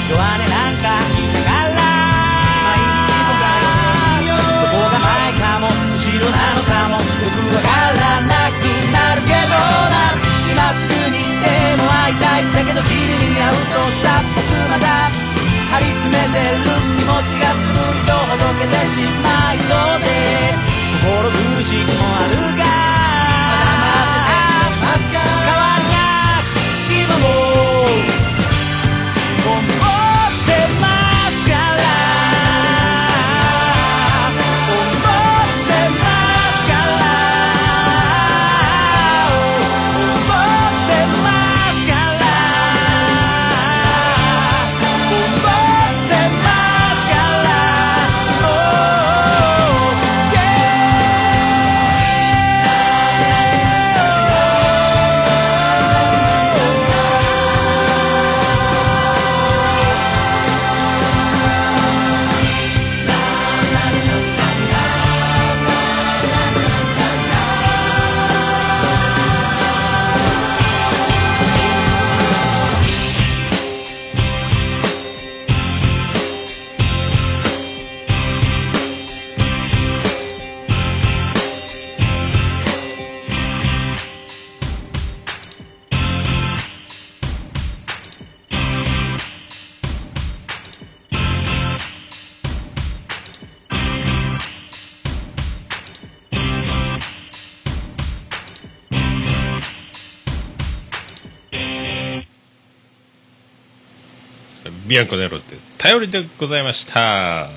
[0.10, 1.88] 弱音なんか言いながら
[2.68, 3.40] 毎日も。
[3.42, 3.46] だ
[4.28, 5.72] よどこが前かも。
[5.72, 7.00] 後ろなのかも。
[7.00, 9.56] よくわからなくなるけど
[9.92, 10.12] な。
[10.52, 11.48] 今すぐにで
[11.80, 15.08] も会いたいだけど君に会うとさ僕まだ。
[15.72, 16.68] 張り詰めてる
[17.00, 20.52] 気持ちがするりとほどけてしまいそうで。
[21.02, 23.01] 心苦しくもあるが。
[104.92, 107.48] ビアンコネロって頼りでございました。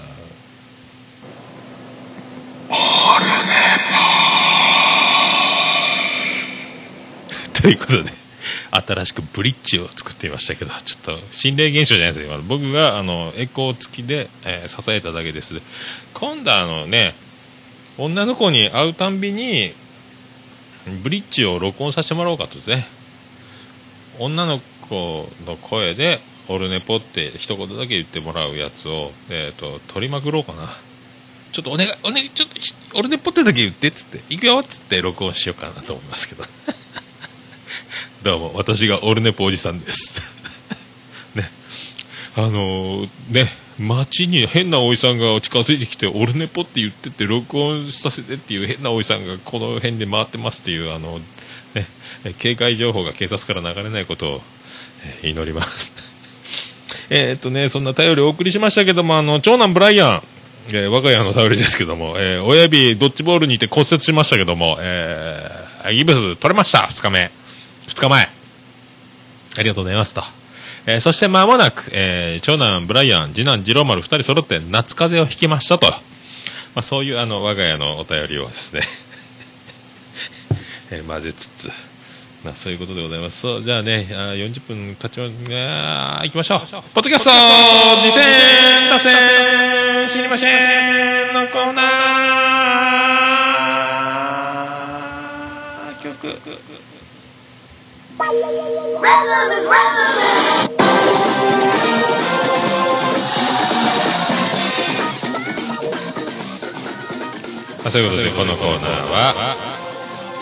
[7.61, 8.11] ということで
[8.71, 12.41] 新しくブリッジを作ってみましたけどちょっと心霊現象じゃないですよ。
[12.47, 15.61] 僕があのエコー付きで、えー支えただけです。
[16.13, 17.15] 今度あのね
[17.99, 19.75] 女の子に会うたんびに
[21.03, 22.87] ブリッジを録音させてもらおうかとですね。
[24.21, 30.71] 女の子の声で「オルネポ」って一言だけ言ってもらうやつを、えー、と取りまくろうかな。
[31.53, 36.45] ちょっとお願いお願いちょっとオルネポってだけ言ってっつって行くよっつって録音しようかなと思いますけど。
[38.25, 40.37] どうも私がオルネポおじさんです。
[41.35, 41.51] ね。
[42.35, 51.21] あのーね街に変なおじさんが近づいてきてオルネポって言ってて録音させてっていう変なおじさんがこの辺で回ってますっていうあの
[51.75, 51.87] ね
[52.39, 54.43] 警戒情報が警察から流れないことを、
[55.23, 56.04] 祈ります。
[57.11, 60.23] えーっとねそんな頼りをお送りしましたけどもあの長男ブライアン
[60.69, 67.31] えー我が家の頼りですけども、えー親指ドッジボールにて骨折しましたけども、えーギブス取れました、2日目。
[67.89, 68.29] 2日前。
[69.59, 70.23] ありがとうございますと。
[70.87, 75.87] えーそして間もなく、えー長男ブライアン、次男次郎丸2人揃って夏風邪をひきましたと。
[75.87, 78.81] まあ、そういうあの、我が家のお便りをですね、
[80.91, 81.71] えー混ぜつつ、
[82.45, 83.41] まあ、そういうことでございます。
[83.41, 86.61] そう、じゃあね、あー40分経ちま、行きましょう。
[86.61, 87.31] ポッドキャスト
[88.03, 90.47] 次戦達成知りませ
[91.31, 96.37] んのコーナー曲。
[98.19, 100.75] Rhythm is rhythm.
[107.85, 109.57] まあ、そういうことでこのコーナーは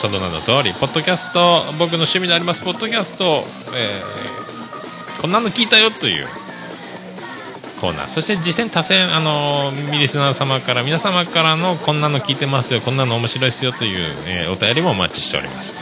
[0.02, 6.26] その名の通りポッドキャスト僕の趣味でありますポッドキャスト、えーこんなの聞いたよという
[7.80, 15.80] コーナーそして実践多選あのーリスナー様から皆様からのこんなの聞いてますよこんなの面白いですよという、えーお便りもお待ちしております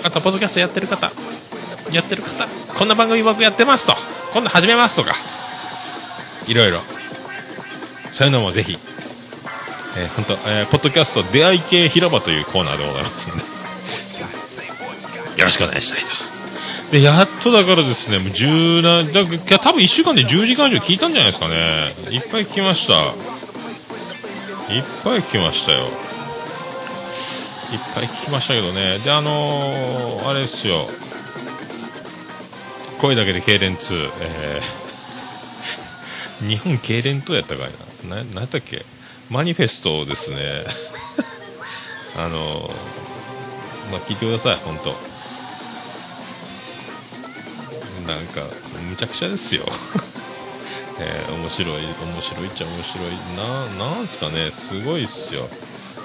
[0.00, 0.06] と。
[0.06, 1.10] あとポッドキャストやってる方
[1.90, 2.46] やってる方
[2.78, 3.94] こんな番組僕やってますと
[4.32, 5.16] 今度始めますとか
[6.46, 6.78] いろいろ。
[8.12, 8.78] そういうのもぜひ
[9.96, 13.42] えー、本当、えーポッドキャスト出会い系広場というコーナーでございますんで、
[15.40, 16.06] よろしくお願いしたいと。
[16.92, 21.94] で、やっとだからですね、もう10な、だか多分1週間で10時間以上聞いたんじゃないですかね。
[22.10, 22.94] いっぱい聞きました。
[24.74, 25.86] いっぱい聞きましたよ。
[27.72, 28.98] いっぱい聞きましたけどね。
[28.98, 30.88] で、あのーあれですよ。
[32.98, 34.86] 声だけで痙攣2、えー
[36.48, 37.70] 日本痙攣2やったかい
[38.08, 38.16] な。
[38.16, 38.84] な、なんやったっけ？
[39.30, 40.64] マニフェストですね。
[42.16, 42.70] あの
[43.90, 44.90] まあ、聞いてください、本当
[48.10, 48.40] なんか、
[48.88, 49.64] むちゃくちゃですよ。
[50.98, 53.78] えー面白い、面白いっちゃ面白い。
[53.78, 55.48] な、なんすかね、すごいっすよ。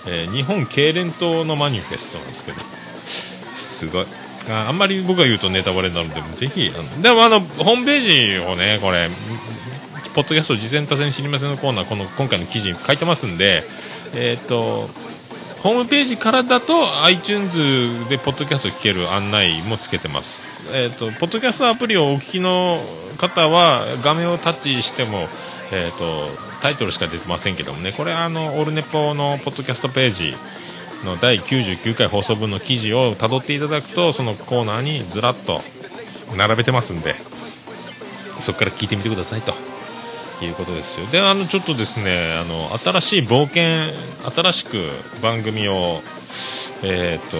[0.07, 2.57] えー日本痙攣党のマニフェストなんですけど。
[3.55, 4.05] すごい。
[4.49, 9.09] ああんまり僕が言うとネタバレになるんで、ぜひ、あのでもあの、ホームページをね、これ、
[10.13, 13.63] ポッドキャスト事前多戦知りませんのコーナー、この今回の記事に書いてますんで、
[14.13, 14.89] えっ、と、
[15.63, 20.43] ホームページからだと iTunes でポッドキャスト聞ける案内もつけてます。
[20.73, 22.79] えっ、と、ポッドキャストアプリをお聞きの
[23.17, 25.29] 方は画面をタッチしても、
[25.71, 26.27] えっ、と、
[26.61, 30.35] タイトルしか出てませんけどもね、これあの、オルネポのポッドキャストページ
[31.05, 35.61] の第99回放送分の記事を辿っていただくと、そのコーナーにずらっと
[36.35, 37.15] 並べてますんで、
[38.39, 39.70] そこから聞いてみてくださいと。
[40.45, 41.07] いうことですよ。
[41.07, 43.63] であのちょっとですねあの新しい冒険
[44.33, 44.77] 新しく
[45.21, 46.01] 番組を
[46.83, 47.37] えっ、と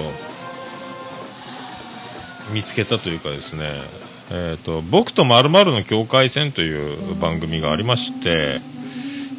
[2.53, 3.69] 見つけたというかですね
[4.33, 8.61] えー、と僕とまるの境界線という番組がありまして、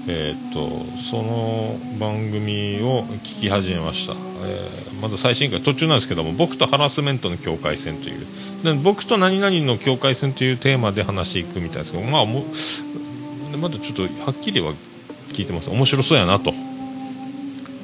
[0.06, 8.24] えー、とその番組を聞き始めました、えーまだ最新回途中なんですけども僕とハラスメントの境界線という。
[8.62, 12.44] で僕と何々の境界線というテーマで話していくみたいですけどまあも
[13.52, 14.72] でまだちょっとはっきりは
[15.28, 15.70] 聞いてます。
[15.70, 16.52] 面白そうやなと。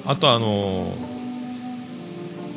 [0.06, 0.94] あとあの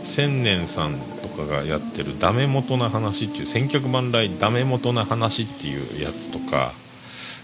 [0.03, 6.73] 千年さんとかがやってる「ダメ元な話」っていう千客万来ダメ元な話っていうやつとか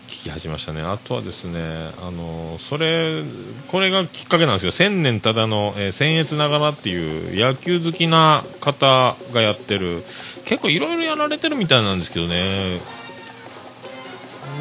[0.08, 0.82] 聞き始めましたね。
[0.82, 1.60] あとはですね
[2.02, 3.22] あのそれ
[3.68, 4.72] これがきっかけなんですよ。
[4.72, 10.04] 千年ただの、えー、僭越ながらっていう野球好きな方がやってる
[10.46, 12.80] 結構いろいろやられてるみたいなんですけどね。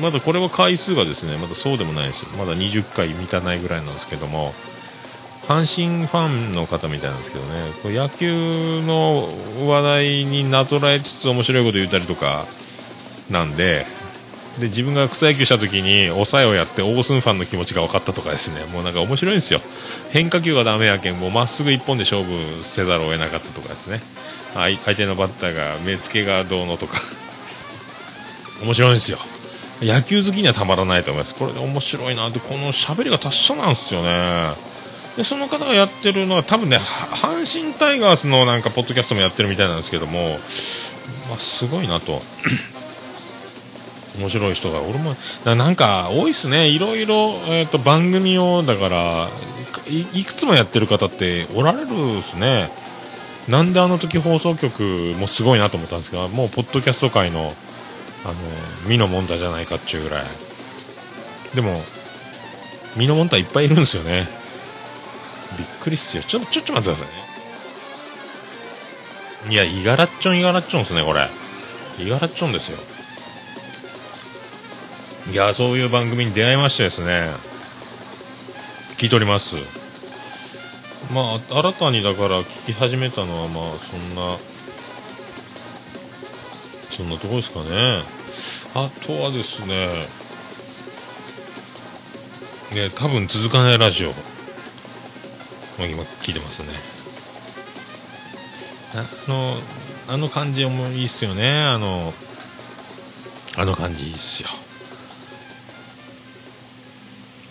[0.01, 2.22] まだこれは回数がですねまだそうでもないです。
[2.22, 4.55] よまだ20回満たないぐらいなんですけども。
[5.49, 7.70] 阪神ファンの方みたいなんですけどね。
[7.82, 9.28] こ野球の
[9.68, 12.47] 話題になぞらえつつ面白いこと言ったりとか
[13.30, 13.86] なんで
[14.59, 18.64] で自分が草野球した時に抑えをやってオースンファンの気持ちが分かったとかですね。
[18.72, 19.61] もうなんか面白いんですよ。
[20.11, 24.01] 変化球がダメやけんもうまっすぐ一本で勝負せざるを得なかったとかですね。
[24.55, 27.01] 相相手のバッターが目付けがどうのとか。
[28.64, 29.18] 面白いんですよ。
[29.83, 31.35] 野球好きにはたまらないと思います。
[31.35, 34.53] これで面白いなってこの喋りが達者なんですよね。
[35.16, 40.39] でその方がやってるのは多分ね阪神タイガースのなんかポッドキャストもやってるみたいなんですけども、
[41.29, 42.22] まあ、すごいなと。
[44.18, 45.14] 面白い人が俺も
[45.45, 46.68] なんか多いっすね。
[46.68, 49.29] いろいろ、えー、と番組をだから
[49.87, 52.70] いくつもやってる方っておられるっすね。
[53.47, 54.83] なんであの時放送局
[55.18, 57.55] もすごいなと思ったんですがもうポッドキャスト界の
[58.27, 58.35] あの
[58.89, 60.24] 身のもんだじゃないかっちゅうぐらい。
[61.55, 61.81] でも
[62.97, 64.27] 身のもんたいっぱいいるんですよね。
[65.57, 66.24] びっくりっすよ。
[66.24, 67.12] ちょちょっと待ってくださ
[69.45, 69.55] いね。
[69.55, 71.29] いやイガラッチョンイガラッチョンですねこれ。
[72.01, 72.79] イガラッチョンですよ。
[75.31, 77.31] いやそういう番組に出会いましてですね。
[78.97, 79.55] 聞いております。
[81.14, 84.37] まあ新たにだから聞き始めたのはまあそんな
[86.91, 88.15] そんなとこですかね。
[88.79, 90.07] あとはですね
[92.74, 94.11] ね多分続かないラジオ。
[94.11, 94.14] も
[95.81, 96.68] う今聞いてますね。
[98.95, 99.55] あの
[100.09, 101.64] あの感じもいいっすよね。
[101.64, 102.12] あの
[103.57, 104.51] あの感じいいっすよ。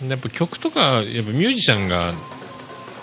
[0.08, 2.14] やっぱ曲とかやっぱミュージシャンが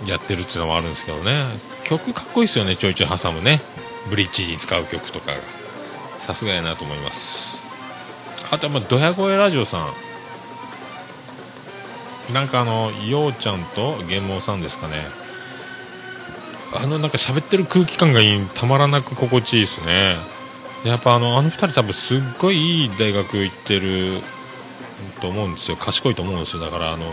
[0.07, 1.43] やってるっていうのもあるんですけどね。
[1.83, 3.59] 曲かっこいいですよねちょいちょい挟むね。
[4.09, 5.37] ブリッジに使う曲とかが。
[6.19, 7.62] さすがやなと思います。
[8.53, 9.83] あとはドヤ声ラジオさ
[12.29, 12.33] ん。
[12.35, 15.05] なんかあのようちゃんと玄毛さんですかね。
[16.79, 20.17] あのなんか喋ってる空気感がいいたまらなく心地いいですね。
[20.85, 24.21] やっぱあのあの2人多分すっごいいい大学行ってる
[25.19, 25.77] と思うんですよ。
[25.77, 26.61] 賢いと思うんですよ。
[26.61, 27.05] だからあの、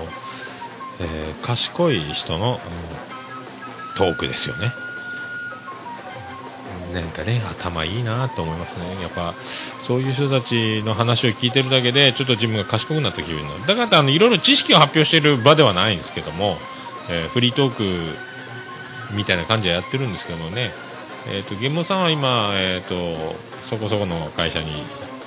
[1.00, 2.60] えー賢い人の、うん
[3.96, 4.72] トークですよね。
[6.92, 9.00] なんかね頭いいなと思いますね。
[9.02, 9.34] やっぱ
[9.78, 16.56] そういう人たちの話を聞いてるだけでちょっと自分が賢くなった気分になだからあのいろいろ知識を発表している場ではないんですけども、
[17.08, 20.70] えーフリートークみたいな感じはやってるんですけどね。
[21.28, 24.84] えー、とゲモさんは今、えー、とそこそこの会社に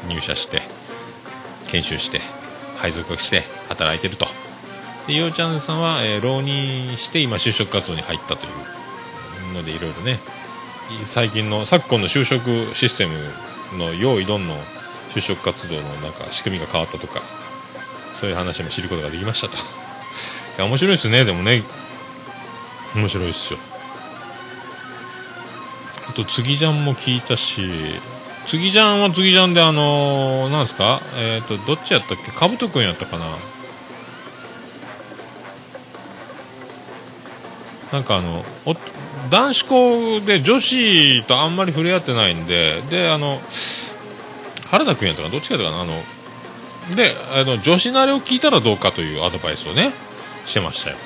[0.07, 0.61] 入社して
[1.69, 2.19] 研修して
[2.77, 4.25] 配属して働いてると。
[5.07, 8.49] でようちゃんさんは、えー浪人して今就職活動に入ったとい
[9.51, 10.19] うのでいろいろね
[11.03, 14.55] 最近の昨今の就職システムの用意どんの
[15.13, 17.21] 就職活動のなんか仕組みが変わったとか
[18.13, 19.55] そういう話も知ることができましたと。
[19.57, 19.59] い
[20.59, 21.63] や面白いですねでもね。
[22.95, 23.59] 面白いですよ。
[26.07, 27.67] あと次ジャンも聞いたし
[28.45, 31.01] 次ジャンは次ジャンであのー、なんですか？
[31.15, 32.31] えっ、とどっちやったっけ？
[32.31, 33.25] かぶとくんやったかな。
[37.93, 38.43] なんかあの
[39.29, 43.39] 男子校で女子とあんまり触れ合ってないんでであの
[44.69, 45.83] 原田君やったかどっちかやったかな？
[45.83, 45.93] あの
[46.95, 49.93] であの女子慣れを聞いたらどうかというアドバイスをね
[50.43, 50.97] してましたよ。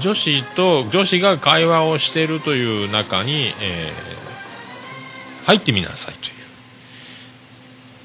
[0.00, 4.14] 女子と女子が会話をしているという中に、えー
[5.44, 6.32] 入ってみなさいとい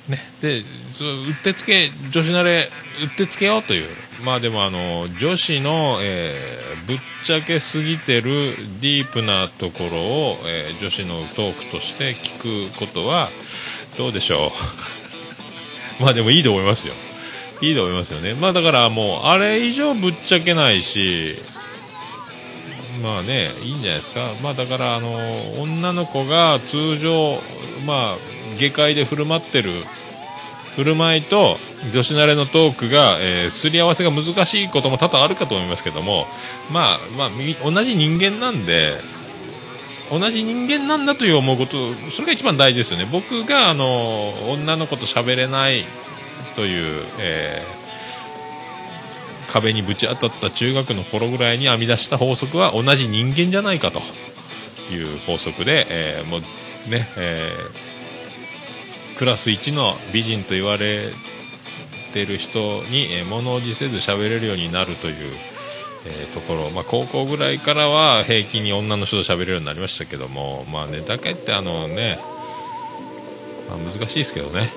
[0.10, 0.12] う。
[0.12, 0.18] ね。
[0.42, 2.68] でそうってつけ女子慣れ
[3.02, 3.88] うってつけようという
[4.24, 13.30] まあでもあの女子の、えーぶっちゃけすぎてるディープなところを、えー女子のトークとして聞くことは
[13.98, 14.52] どうでしょ
[16.00, 16.02] う？
[16.02, 16.96] まあでもいいと思いますよ。
[17.62, 18.34] いいと思いますよね。
[18.34, 21.36] まあだからもうあれ以上ぶっちゃけないし
[23.04, 24.32] まあねいいんじゃないですか。
[24.42, 27.40] まあだからあの女の子が通常
[27.86, 29.72] まあ下界で振る舞ってる
[30.80, 31.58] 振る舞いと
[31.92, 36.26] 女子慣れのトークが、えーすり合わせが難しいことも多々あるかと思いますけども
[36.72, 37.30] まあまあ
[37.70, 38.98] 同じ人間なんで
[40.10, 43.08] 同じ人間なんだという思うことそれが一番大事ですよね。
[43.12, 45.84] 僕があの女の子と喋れない
[46.56, 47.80] という、えー
[49.52, 54.00] 壁にぶち当たった中学の頃ぐらいに編み出した法則は同じ人間じゃないかと
[54.94, 56.42] いう法則で、えーもう
[56.88, 57.89] ね、えー
[59.20, 61.10] クラス1の美人と言われ
[62.14, 65.16] てる人に、え物おじせず喋れるようになるという、
[66.06, 72.18] えーところ、まあ、高校ぐらいからは平気に女の人と喋れるようになりましたけども、まあね、だけってあのね、
[73.68, 74.70] まあ、難しいですけどね。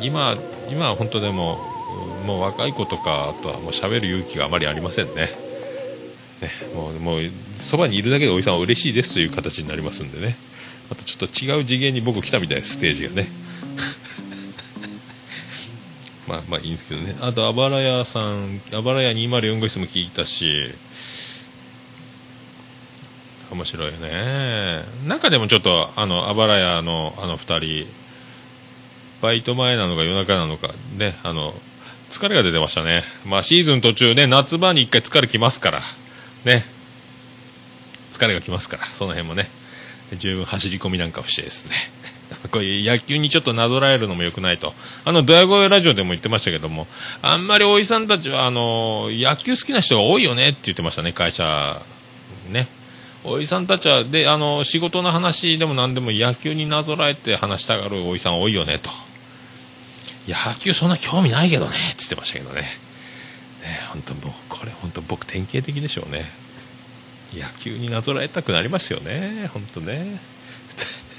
[0.00, 0.36] 今
[0.70, 1.58] 今は本当でも
[2.24, 5.14] もう若い子とかとはもう喋る勇気があまりありませんね。
[5.14, 5.28] ね
[6.74, 7.20] もうもう
[7.58, 10.34] そばにいるだけでおじさんは嬉しいですという形になりますんでね。
[10.90, 13.28] またちょっと違う次元に僕来たみたいですステージがね。
[16.26, 17.14] まあまあいいんですけどね。
[17.20, 20.72] あとあばら屋さんあばら屋204号室も聞いたし。
[23.50, 24.84] 面白いよね。
[25.06, 27.86] 中でもちょっとあのあばら屋のあの2人。
[29.20, 31.54] バイト前なのか夜中なのかねあの
[32.10, 33.02] 疲れが出てましたね。
[33.24, 35.80] まあシーズン途中ね、夏場に一回疲れきますから、
[36.44, 36.64] ね。
[38.12, 39.48] 疲れがきますから、その辺もね、
[40.12, 41.72] 十分走り込みなんかをしてですね。
[42.50, 44.74] こういう野球にちょっとなぞらえるのも良くないと。
[45.04, 46.86] あの、ドヤ声ラジオでも言ってましたけども、
[47.22, 51.80] あんまりおじさんたちは、あの、野球好きな人が多いよねって言ってましたね、会社。
[52.50, 52.68] ね。
[53.24, 58.90] おじさんたちは、で、あの、仕事の話でも何でも野球になぞらえて話したがるおじさん多いよねと。
[60.26, 62.62] 野球そんな興味ないけどねって言ってましたけどね。
[62.62, 62.66] ね
[63.90, 66.43] 本当もう、これ本当僕典型的でしょうね。
[67.38, 69.50] 野球になぞらえたくなりますよね。
[69.52, 70.20] 本当ね。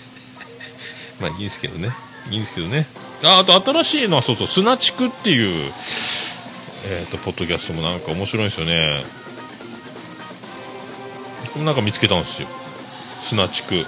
[1.19, 1.91] まあいいんですけどね。
[2.29, 2.87] いいんですけどね。
[3.23, 5.73] あ、あと新しいのはそうそう、砂地区っていう、
[6.87, 9.03] えっ、と、ポッドキャストもなんか面白いんですよね。
[11.63, 12.47] なんか見つけたんですよ。
[13.21, 13.85] 砂地区。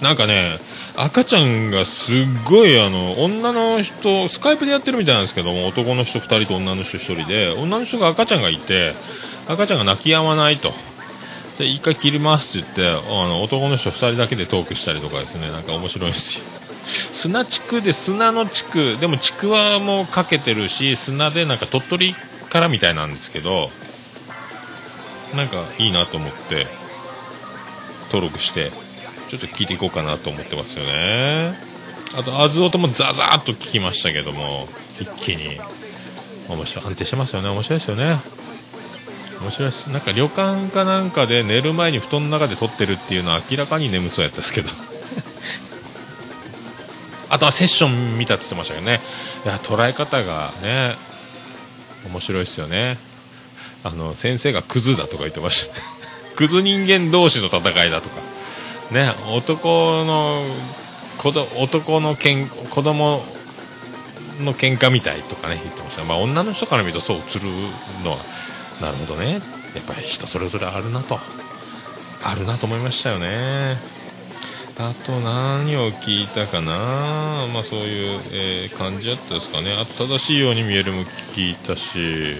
[0.00, 0.58] なんかね、
[0.96, 8.94] 赤ちゃんがすっごいあの、女の人、スカイプでやってるみたいなんですけども、男の人2人と女の人1人で、女の人が赤ちゃんがいて、
[9.46, 10.72] 赤ちゃんが泣き止まないと。
[11.58, 16.44] で、一回切りますって言って、あの、男の人2人だけでトークしたりとかですね、なんか面白いんですよ。
[16.84, 22.14] 砂地区で砂の地区、でもちくわもかけてるし、砂でなんか鳥取
[22.50, 23.70] からみたいなんですけど、
[25.34, 26.66] なんかいいなと思って、
[28.06, 28.70] 登録して、
[29.28, 31.54] ちょっと聞いていこうかなと思ってますよね。
[32.16, 34.68] あと、あず音もザザーっと聞きましたけども、
[35.00, 35.58] 一気に。
[36.48, 37.48] 面白い、安定してますよね。
[37.48, 38.18] 面白いですよね。
[39.44, 39.90] 面白いです。
[39.90, 44.70] なんか旅館かなんかで寝る前に布団の中で撮ってるっていうのは明らかに眠そうやったですけど。
[47.28, 49.02] あとはセッション見たって言ってましたけどね。
[49.44, 50.96] いや、捉え方がね、
[52.06, 52.96] 面白いですよね。
[53.82, 55.74] あの、先生がクズだとか言ってました。
[56.36, 58.22] クズ人間同士の戦いだとか。
[58.92, 60.42] ね、男の、
[61.18, 63.22] 子ど男のけん子供
[64.40, 66.04] の喧嘩みたいとかね、言ってました。
[66.04, 67.50] まあ、女の人から見るとそう映る
[68.04, 68.18] のは、
[68.84, 69.32] なるほどね。
[69.32, 69.42] やっ
[69.86, 71.18] ぱり人それぞれあるなと。
[72.22, 73.76] あるなと思いましたよね。
[74.78, 79.72] あと何を聞いたかなまあそういう、えー感じだったですかね。
[79.72, 82.36] あと正しいように見えるも聞いたし、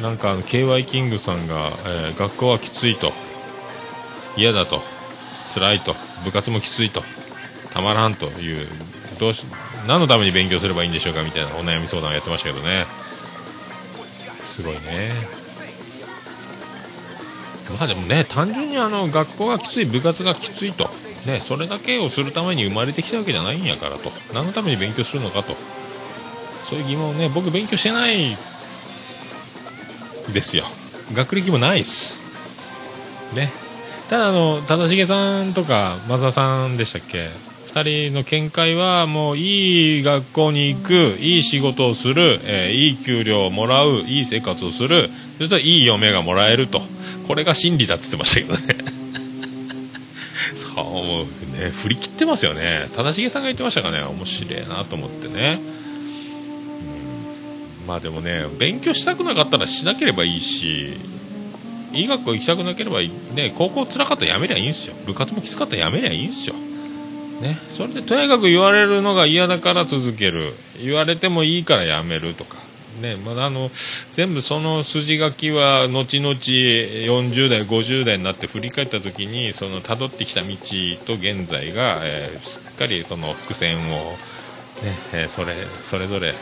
[0.00, 3.12] なんかあの KY キングさんが、えー学校はきついと。
[4.36, 4.82] 嫌だと。
[5.52, 5.94] 辛いと。
[6.24, 7.02] 部活もきついと。
[7.72, 8.68] たまらんという、
[9.20, 9.44] どうし、
[9.86, 12.86] 何のために勉強すればいいんでしょうかみたいなお悩み相談をやってましたけどね。
[14.44, 15.10] すごいね。
[17.78, 20.90] まあでもね、単純にあの学校がきつい、部活がきついと、
[21.26, 25.56] ね、それだけをするために生まれてきたわけじゃないんやからと、何のために勉強するのかと、
[26.62, 28.36] そういう疑問をね、僕、勉強してない
[30.32, 30.64] ですよ、
[31.14, 32.20] 学歴もないっす、
[33.34, 33.50] ね、
[34.08, 37.30] ただあの、忠重さんとか、増田さんでしたっけ、
[37.74, 46.82] 2人の見解は、もういい学校に行く、いい仕事をする、えーいい給料をもらう、いい生活をする、それといい嫁がもらえると、
[47.26, 48.84] これが真理だって言ってましたけどね。
[50.54, 52.88] そう、もうね、振り切ってますよね。
[52.94, 55.58] 忠重さんが言ってましたかね、面白いなと思ってね。
[55.68, 55.74] うん
[57.86, 60.94] まあでもね、勉強したくなかったらしなければいいし、
[61.92, 64.94] いい学校行きたくなければ、ね、高校辛かったらやめりゃいいんですよ。
[65.06, 66.54] 部活もきつかったらやめりゃいいんですよ。
[67.40, 70.54] ね、それでとにかく言われるのが嫌だから続ける。
[70.80, 72.56] 言われてもいいからやめるとか、
[73.00, 73.70] ねまだあの
[74.12, 80.46] 全部その筋書きは後々40代50代になって振り返った時にその辿ってきた道
[81.04, 84.16] と現在が、えーしっかりその伏線を、ね
[85.12, 86.34] えーそれそれぞれ。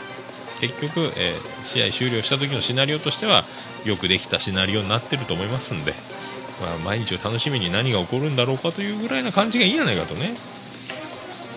[0.60, 3.44] 結局、えー試合終了した時のシナリオとしては
[3.84, 5.94] よくできたシナリオになってると思いますんで、
[6.60, 10.34] まあ、毎日を楽しみに何が起こるんだろうかというぐらいな感じがいいんじゃないかとね。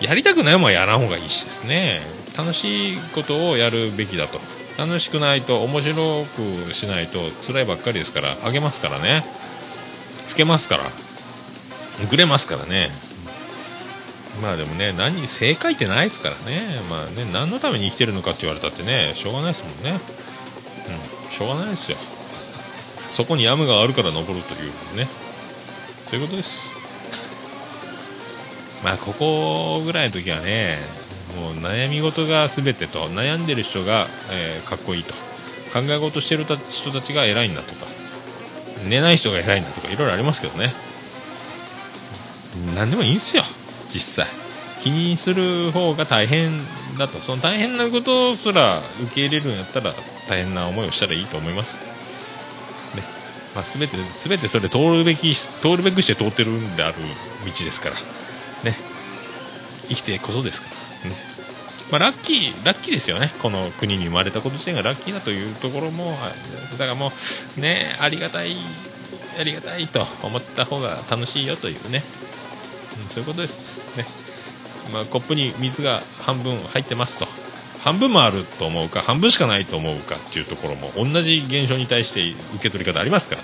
[0.02, 2.02] やりたくないもんはやらん方がいいしですね。
[2.38, 4.40] 楽しいことをやるべきだと。
[4.78, 6.26] 楽しくないと面白
[6.68, 9.26] くしないと辛いばっかりですからあげますからね。
[10.30, 10.84] 老けますから。
[12.10, 12.92] ぐれますからね。
[14.42, 16.62] まあでもね何正解ってないですからね。
[16.90, 20.00] まあね何のために生きてるのかって言われたってねしょうがないですもんね。
[21.26, 21.98] うんしょうがないですよ。
[23.12, 25.08] そこに山があるから登るというね。
[26.06, 26.85] そういうことです。
[28.86, 30.78] まあここぐらいの時はね
[31.42, 35.14] もう悩み事が全てと悩んでる人が、えーかっこいいと。
[35.74, 37.86] 考え事してる人たちが偉いんだとか。
[38.88, 40.72] 寝ない人が偉いんだとかいろいろありますけどね。
[42.76, 43.44] 何でもいいんすよ
[43.90, 44.28] 実際。
[44.80, 46.52] 気にする方が大変
[47.00, 47.18] だと。
[47.20, 49.94] その大変なことすら受け入れるんやったら
[50.30, 51.82] 大変な思いをしたらいいと思います。
[52.96, 53.04] ね。
[53.56, 56.98] まあ、全て全てそれ通るべき通るべくして通ってるんである
[57.46, 58.15] 道ですから。
[59.90, 60.68] 生きてこそですか
[61.04, 61.10] ら。
[61.10, 61.36] ね。
[61.92, 63.32] まあ、ラッキーラッキーですよね。
[63.42, 66.14] この国に生まれたこと自体がラッキーだというところも
[66.72, 67.12] だからも
[67.58, 68.56] うねありがたい
[69.40, 72.04] ありがたいと思った方が楽しいよというね、
[73.04, 73.98] うん、そういうことです。
[73.98, 74.06] ね、
[74.92, 77.28] まあ、コップに水が半分入ってますと。
[77.84, 83.42] 半分もあると思うか半分しかないと思うかっていうところも同じ現象に対して受け取り方ありますから。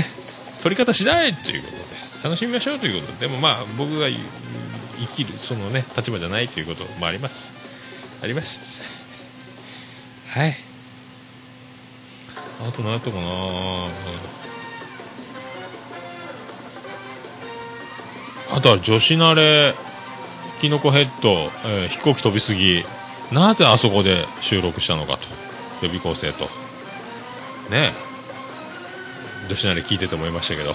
[0.00, 0.06] ね。
[0.62, 1.82] 取り方しないということで
[2.22, 3.26] 楽しみましょうということで。
[3.26, 4.06] でもまあ僕が
[4.98, 7.52] 生きるそのね立場じゃないということもあります。
[8.22, 9.04] あります。
[10.28, 10.54] はい。
[12.66, 13.22] あと何やったかな。
[18.54, 19.74] あとは女子慣れ
[20.60, 22.84] キノコヘッド、えー飛行機飛びすぎ。
[23.32, 25.26] なぜあそこで収録したのかと。
[25.82, 26.44] 予備校生と。
[27.70, 27.92] ね。
[29.44, 30.74] え女子慣れ聞いてて思いましたけど。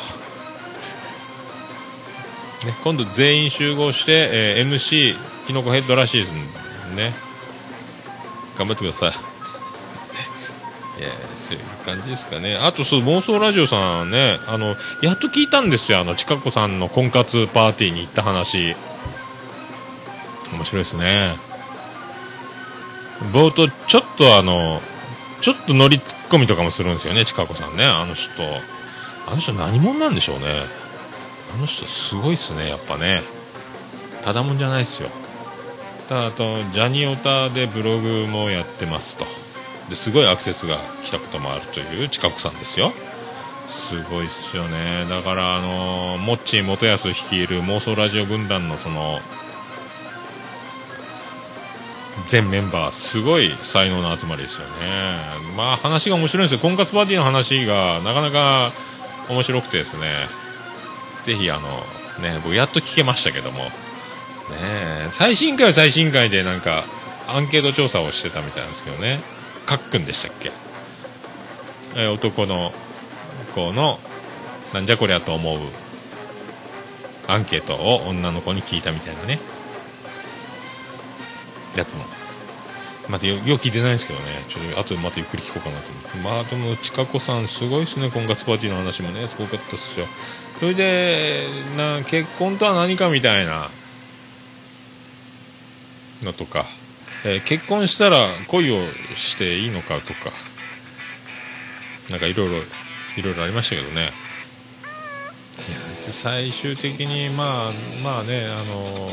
[2.65, 6.31] ね、今度全員集合して、えー MC キノコヘッドらしいです
[6.95, 7.13] ね。
[8.57, 9.19] 頑張ってくださ
[10.97, 10.99] い。
[10.99, 12.57] いやそういう感じですかね。
[12.57, 18.75] あとそう妄想ラジオさんねあのやっと聞いたんですよあの近子さんの婚活パーティーに行った話。
[20.51, 21.35] 面白いですね。
[23.31, 24.81] 冒頭ちょっとあの
[25.41, 27.85] ちょっと乗りツッコミとかもするんですよね近子さんね。
[27.85, 28.31] あの人
[29.27, 30.45] あの人何者なんでしょうね。
[31.53, 33.21] あの人すごいっすねやっぱね。
[34.23, 35.09] ただもんじゃないっすよ。
[36.09, 39.25] ただあとジャニオタでブログもやってますと。
[39.89, 42.91] ですごいアクセスが来たこともあるという近くさんですよ。
[43.67, 45.05] すごいっすよね。
[45.09, 49.19] だからあのモッチー元康率いる妄想ラジオ軍団のその
[52.27, 54.73] 全メンバーすごい才能の集まりですよね。
[55.55, 56.59] まあ話が面白いんですよ。
[56.59, 58.71] 婚活パーティーの話がなかなか
[59.29, 60.27] 面白くてですね。
[61.27, 61.67] ぜひあの
[62.23, 63.65] ね僕やっと聞けましたけども。
[63.65, 66.85] ね最新回は最新回でなんか
[67.27, 69.19] アンケート調査をしてたみたいなんですけどね。
[69.65, 70.53] かっくんでしたっけ、
[71.97, 72.71] え男の
[73.53, 73.99] 子の
[74.73, 75.59] なんじゃこりゃと思う
[77.27, 79.39] アンケートを女の子に聞いたみたいなね。
[81.75, 82.05] やつも。
[83.09, 84.45] またよよく聞いてないんですけどね。
[84.47, 86.17] ちょっと後でまたゆっくり聞こうかなと思って。
[86.19, 88.09] まあでもちかこさんすごいですね。
[88.09, 90.05] 婚活パーティーの話もねすごかったっすよ。
[90.59, 91.47] それで
[91.77, 93.69] な結婚とは何かみたいな
[96.23, 96.65] のとか、
[97.23, 98.79] えー結婚したら恋を
[99.15, 100.31] していいのかとか
[102.09, 102.57] なんかいろいろ
[103.17, 104.11] いろいろありましたけどね。
[105.57, 107.71] いや最終的にまあ
[108.03, 109.11] まあねあの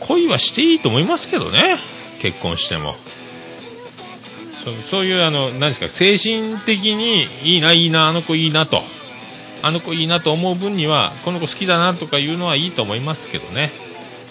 [0.00, 1.76] 恋はしていいと思いますけどね
[2.20, 2.96] 結婚しても。
[4.52, 8.82] そそういうあの何ですか精神的にいいないいなあの子いいなと。
[9.62, 13.70] あの子いいなと思う分にはこの子好きだなとかいうのはいいと思いますけどね。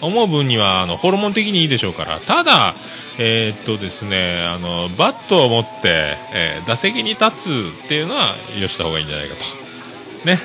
[0.02, 2.20] 思う分にはあのホルモン的にいいでしょうから。
[2.20, 2.74] ただ
[3.18, 10.26] えーっとですねあのバットを持って、えー打席に立つっていうのはよした方がいいんじゃないかと。
[10.26, 10.38] ね。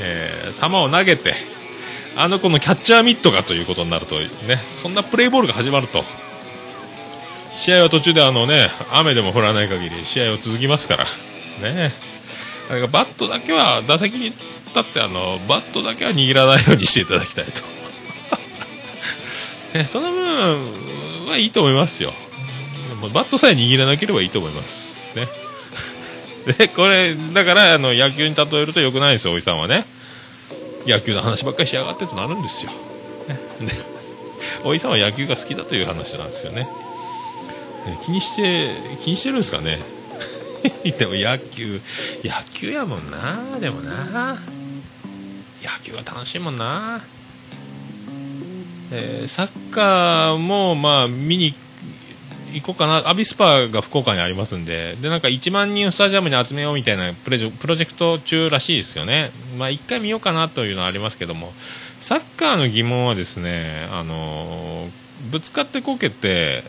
[0.00, 1.34] えー球を投げて
[2.16, 4.28] あの子のキャッチャーミットがということになるとね。
[4.66, 6.04] そんなプレーボールが始まると。
[7.54, 11.04] 試合は途中であのね雨でも降らない限り試合は続きますから。
[11.72, 11.92] ね。
[12.68, 14.40] だかバットだけは打席に立
[14.80, 17.62] ってあのバットだけは握らないようにしていただきたいと、
[19.78, 22.12] ね、その分はいいと思いますよ。
[23.12, 25.06] バットさえ握らなければいいと思います。
[25.14, 25.28] ね。
[26.58, 29.86] でこれだからあの野球に例えるとよくないですよおじさんはね。
[30.86, 32.70] 野球の話ばっかりしやがってとなるんですよ、
[33.26, 33.72] ね、で
[34.62, 36.68] おじさんは野球が好きだという話なんですよね
[38.04, 38.70] 気にして
[39.02, 39.80] 気にしてるんですかね。
[40.98, 41.80] でも野球
[42.24, 44.36] 野球やもんなでもな。
[45.62, 47.00] 野球は楽しいもんな、
[48.92, 51.54] えーサッカーもまあ見に
[52.52, 53.08] 行こうかな。
[53.08, 54.96] アビスパが福岡にありますんで。
[55.00, 59.30] でなんか1万人をスタジアムに集めようみたいなプレジプロジェクト中らしいですよね。
[59.58, 61.52] まあ一回見ようかなというのはありますけども。
[61.98, 66.62] サッカーの疑問はですねあのーぶつかってこけて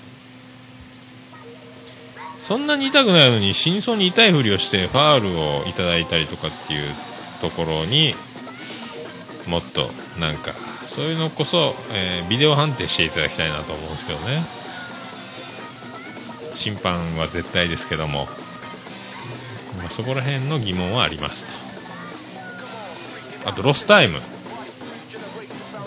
[2.37, 6.93] そんなに痛くないのに死にそうに痛いふりをしてファールをいただいたりとかっていう
[7.41, 8.15] ところに
[9.47, 10.51] もっとなんか
[10.85, 14.43] そういうのこそ、えービデオ判定していただきたいなと思うんですけどね。
[16.53, 18.27] 審判は絶対ですけども、
[19.77, 21.47] まあ、そこら辺の疑問はあります
[23.43, 23.49] と。
[23.49, 24.19] あとロスタイム。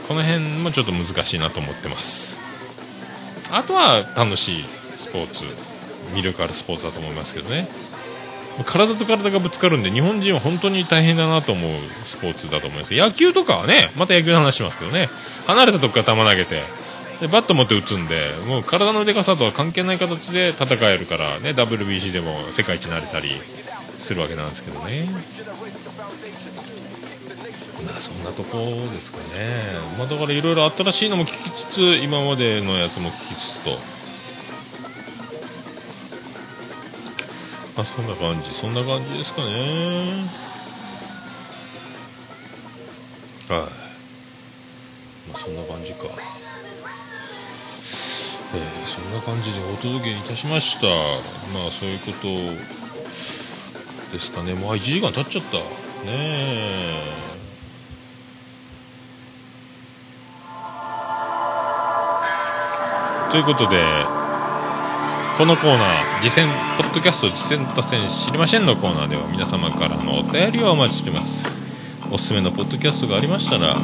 [0.06, 2.40] この辺もちょっと難しいなと思ってます。
[3.50, 4.64] あとは楽しい
[4.96, 5.69] スポーツ。
[6.10, 7.68] 魅力あるスポーツだと思いますけどね。
[8.66, 11.70] 体と体がぶつかるんで日本人は本当に大変だなと思う
[12.04, 12.94] スポーツだと思います。
[12.94, 15.08] 野球とかはねまた野球の話しますけどね。
[15.46, 16.62] 離れたとこから球投げて
[17.20, 23.30] でバット持って打つんでもう体のでかさとは関係ない形で戦えるからね WBC でも世界一になれたり
[23.98, 25.08] するわけなんですけどね。
[27.84, 28.58] まあそんなとこ
[28.92, 29.50] ですかね。
[29.98, 33.99] まあだからいろいろ新しいのも聞きつつ今までのやつも聞きつつと。
[37.76, 40.28] あそんな感じそんな感じですかね。
[43.48, 43.60] はい、
[45.28, 46.06] まあそんな感じか。
[48.52, 50.86] えーそんな感じでお届けいたしました。
[50.86, 52.28] まあそういうこと
[54.12, 54.54] ですかね。
[54.54, 55.56] もう1時間経っちゃった。
[55.58, 55.62] ね
[56.06, 57.20] え。
[63.30, 64.19] ということで
[65.40, 71.46] このコーナー実践ポッドキャスト実践達成知りませんのコーナーでは皆様からのお便りをお待ちしています。
[72.12, 73.80] おすすめのポッドキャストがありましたら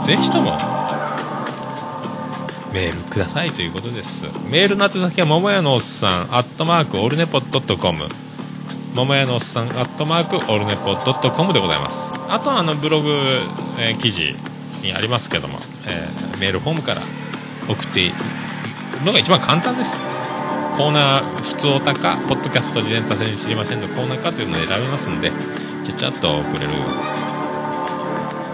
[0.00, 0.56] ぜひとも
[2.72, 4.24] メールくださいということです。
[4.50, 8.08] メールの宛先は桃屋のおっさんアットマークオルネポットコム。
[8.94, 12.14] 桃屋のおっさんアットマークオルネポットコムでございます。
[12.30, 13.10] あとはあのブログ、
[13.78, 14.34] えー記事
[14.82, 17.02] にありますけども、えーメールフォームから
[17.68, 18.14] 送っている
[19.04, 20.06] のが一番簡単です。
[20.80, 25.30] コーナー普通おたかポッドキャスト事前達成に知りませんのコーナーかというのを選びますんで
[25.84, 26.78] ちゃちゃっと送れるよ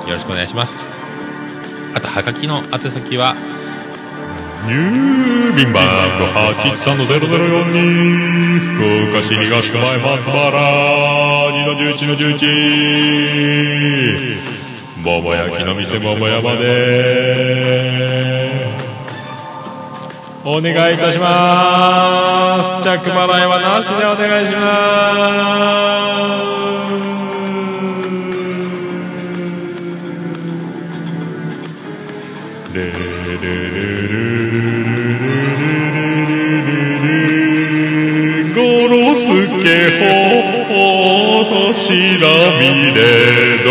[0.08, 0.88] ろしくお願いします。
[1.94, 3.36] あとはがきの宛先は
[4.66, 5.86] 郵便番
[6.18, 6.26] 号
[6.58, 14.36] 813-0042福岡市東区前松原2の11の11
[15.00, 18.45] 桃焼きの店桃山で
[20.48, 22.70] お願いいたします。
[22.80, 24.60] 着払いはなしでお願いしま
[32.70, 32.76] す。
[32.76, 33.82] レレレレ
[37.02, 39.66] レゴロスケ
[39.98, 42.24] ホーシラ
[42.60, 43.00] ミレ
[43.64, 43.68] ド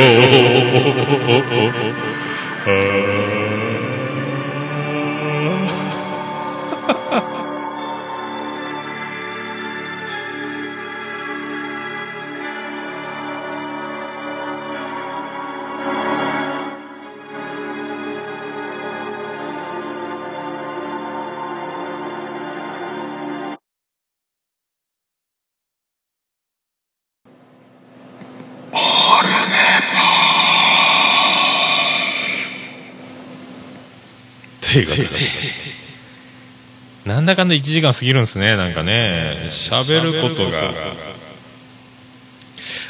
[37.06, 39.46] なんだかんだ1時間過ぎるんですねなんかね。
[39.48, 40.74] 喋ることが。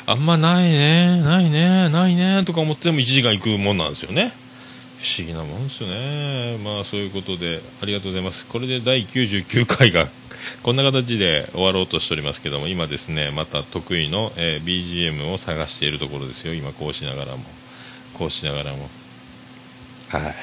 [0.08, 4.32] あんまないねないねないねとか思っても1時間行くもんなんですよね。
[5.00, 6.58] 不思議なもんですよね。
[6.64, 8.46] まあそういうことでありがとうございます。
[8.46, 10.08] これで第99回が
[10.64, 16.54] こんな形で終わろうとしておりますけども今ですねまた得意の、え BGM を探しているところですよ。
[16.54, 17.44] 今こうしながらも
[18.14, 18.90] こうしながらも。
[20.10, 20.36] はい。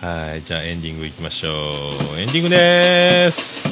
[0.00, 2.20] はいじゃあエンディングいきましょう。
[2.20, 3.64] エンディングでーす。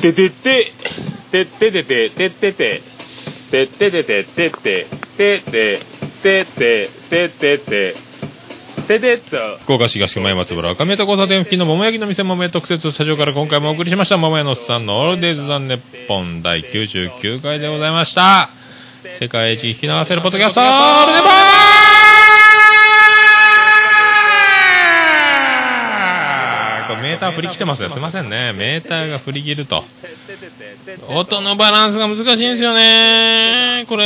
[0.00, 0.72] ててて。
[1.30, 2.10] てててて。
[2.10, 2.82] ててて。
[3.50, 4.24] てててて。
[4.24, 5.38] てててて。
[5.38, 5.78] てて
[6.22, 6.88] てて。
[7.10, 7.94] ててて。
[8.98, 9.16] て
[9.60, 18.50] 福岡市東区前松原赤宮と交差点付近の桃焼きの店桃屋特設スタジオから今回もお送りしました桃屋のおっさんのオールデイズ・ザ・ネッポン第99回でございました。
[19.10, 21.28] 世界一聞き流せるポッドキャストオールネポン
[26.88, 27.98] これメーター振り切ってますねす。
[27.98, 28.52] いませんね。
[28.52, 29.84] メーターが振り切ると。
[31.08, 33.84] 音のバランスが難しいんですよね。
[33.88, 34.04] これ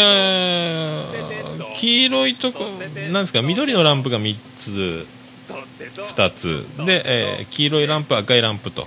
[1.74, 2.64] 黄色いとこ
[3.10, 5.06] なんですか緑のランプが3つ
[6.14, 6.66] 2つ。
[6.84, 8.86] で、えー黄色いランプ赤いランプと。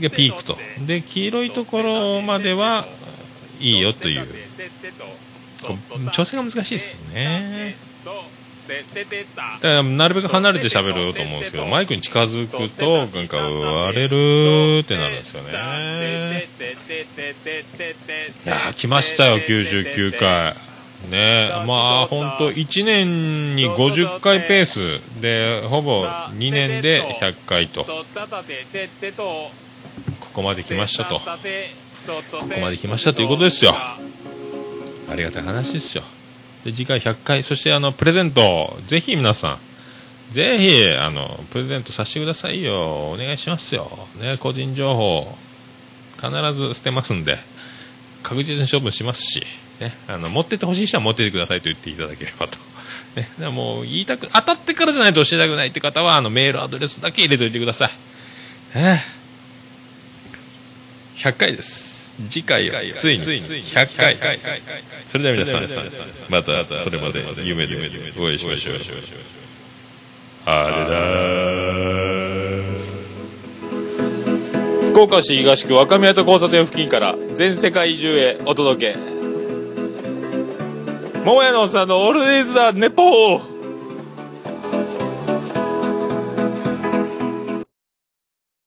[0.00, 0.58] でピークと。
[0.86, 2.86] で黄色いところまでは
[3.60, 4.26] いいよという。
[6.12, 7.76] 調整が難しいですね
[9.60, 15.50] だからなるべく離れて喋ろうと思うんですけどマイクに近づくとなんか割れるってなるんですよね。
[15.50, 15.54] い
[18.48, 20.54] やー来ましたよ99回
[21.10, 28.04] ねまあ本当1年に50回ペースでほぼ2年で100回とこ
[30.32, 31.20] こまで来ましたとこ
[32.54, 33.98] こまで来ましたということですよあ
[35.14, 36.04] りがたい話ですよ
[36.64, 37.42] で次回100回。
[37.42, 38.76] そしてあのプレゼント。
[38.86, 39.58] ぜひ皆さん。
[40.32, 43.10] ぜひあのプレゼントさせてくださいよ。
[43.10, 43.90] お願いしますよ。
[44.20, 45.36] ね個人情報。
[46.16, 47.38] 必ず捨てますんで。
[48.22, 49.44] 確実に処分しますし、
[49.80, 52.58] ね、あの持ってってほしい人は持っててくださいと言っていただければと。
[53.16, 57.90] ね、だからも言いたく、当たってからじゃないと教えたくないって方は、あの、メールアドレスだけ入れといてください。
[58.74, 59.00] ええ。
[61.18, 61.91] 100回です。
[62.28, 64.16] 次回は、ついに、100回。
[65.06, 65.68] それでは皆さん、
[66.28, 67.76] また、それまで夢で
[68.18, 68.76] お会いしましょう。
[70.44, 71.72] あれだ。
[74.92, 78.98] 福岡市東区若宮と交差点付近から全世界中へお届け
[81.24, 83.51] 桃屋のおっさんのオールディーズ・ザ・ネポー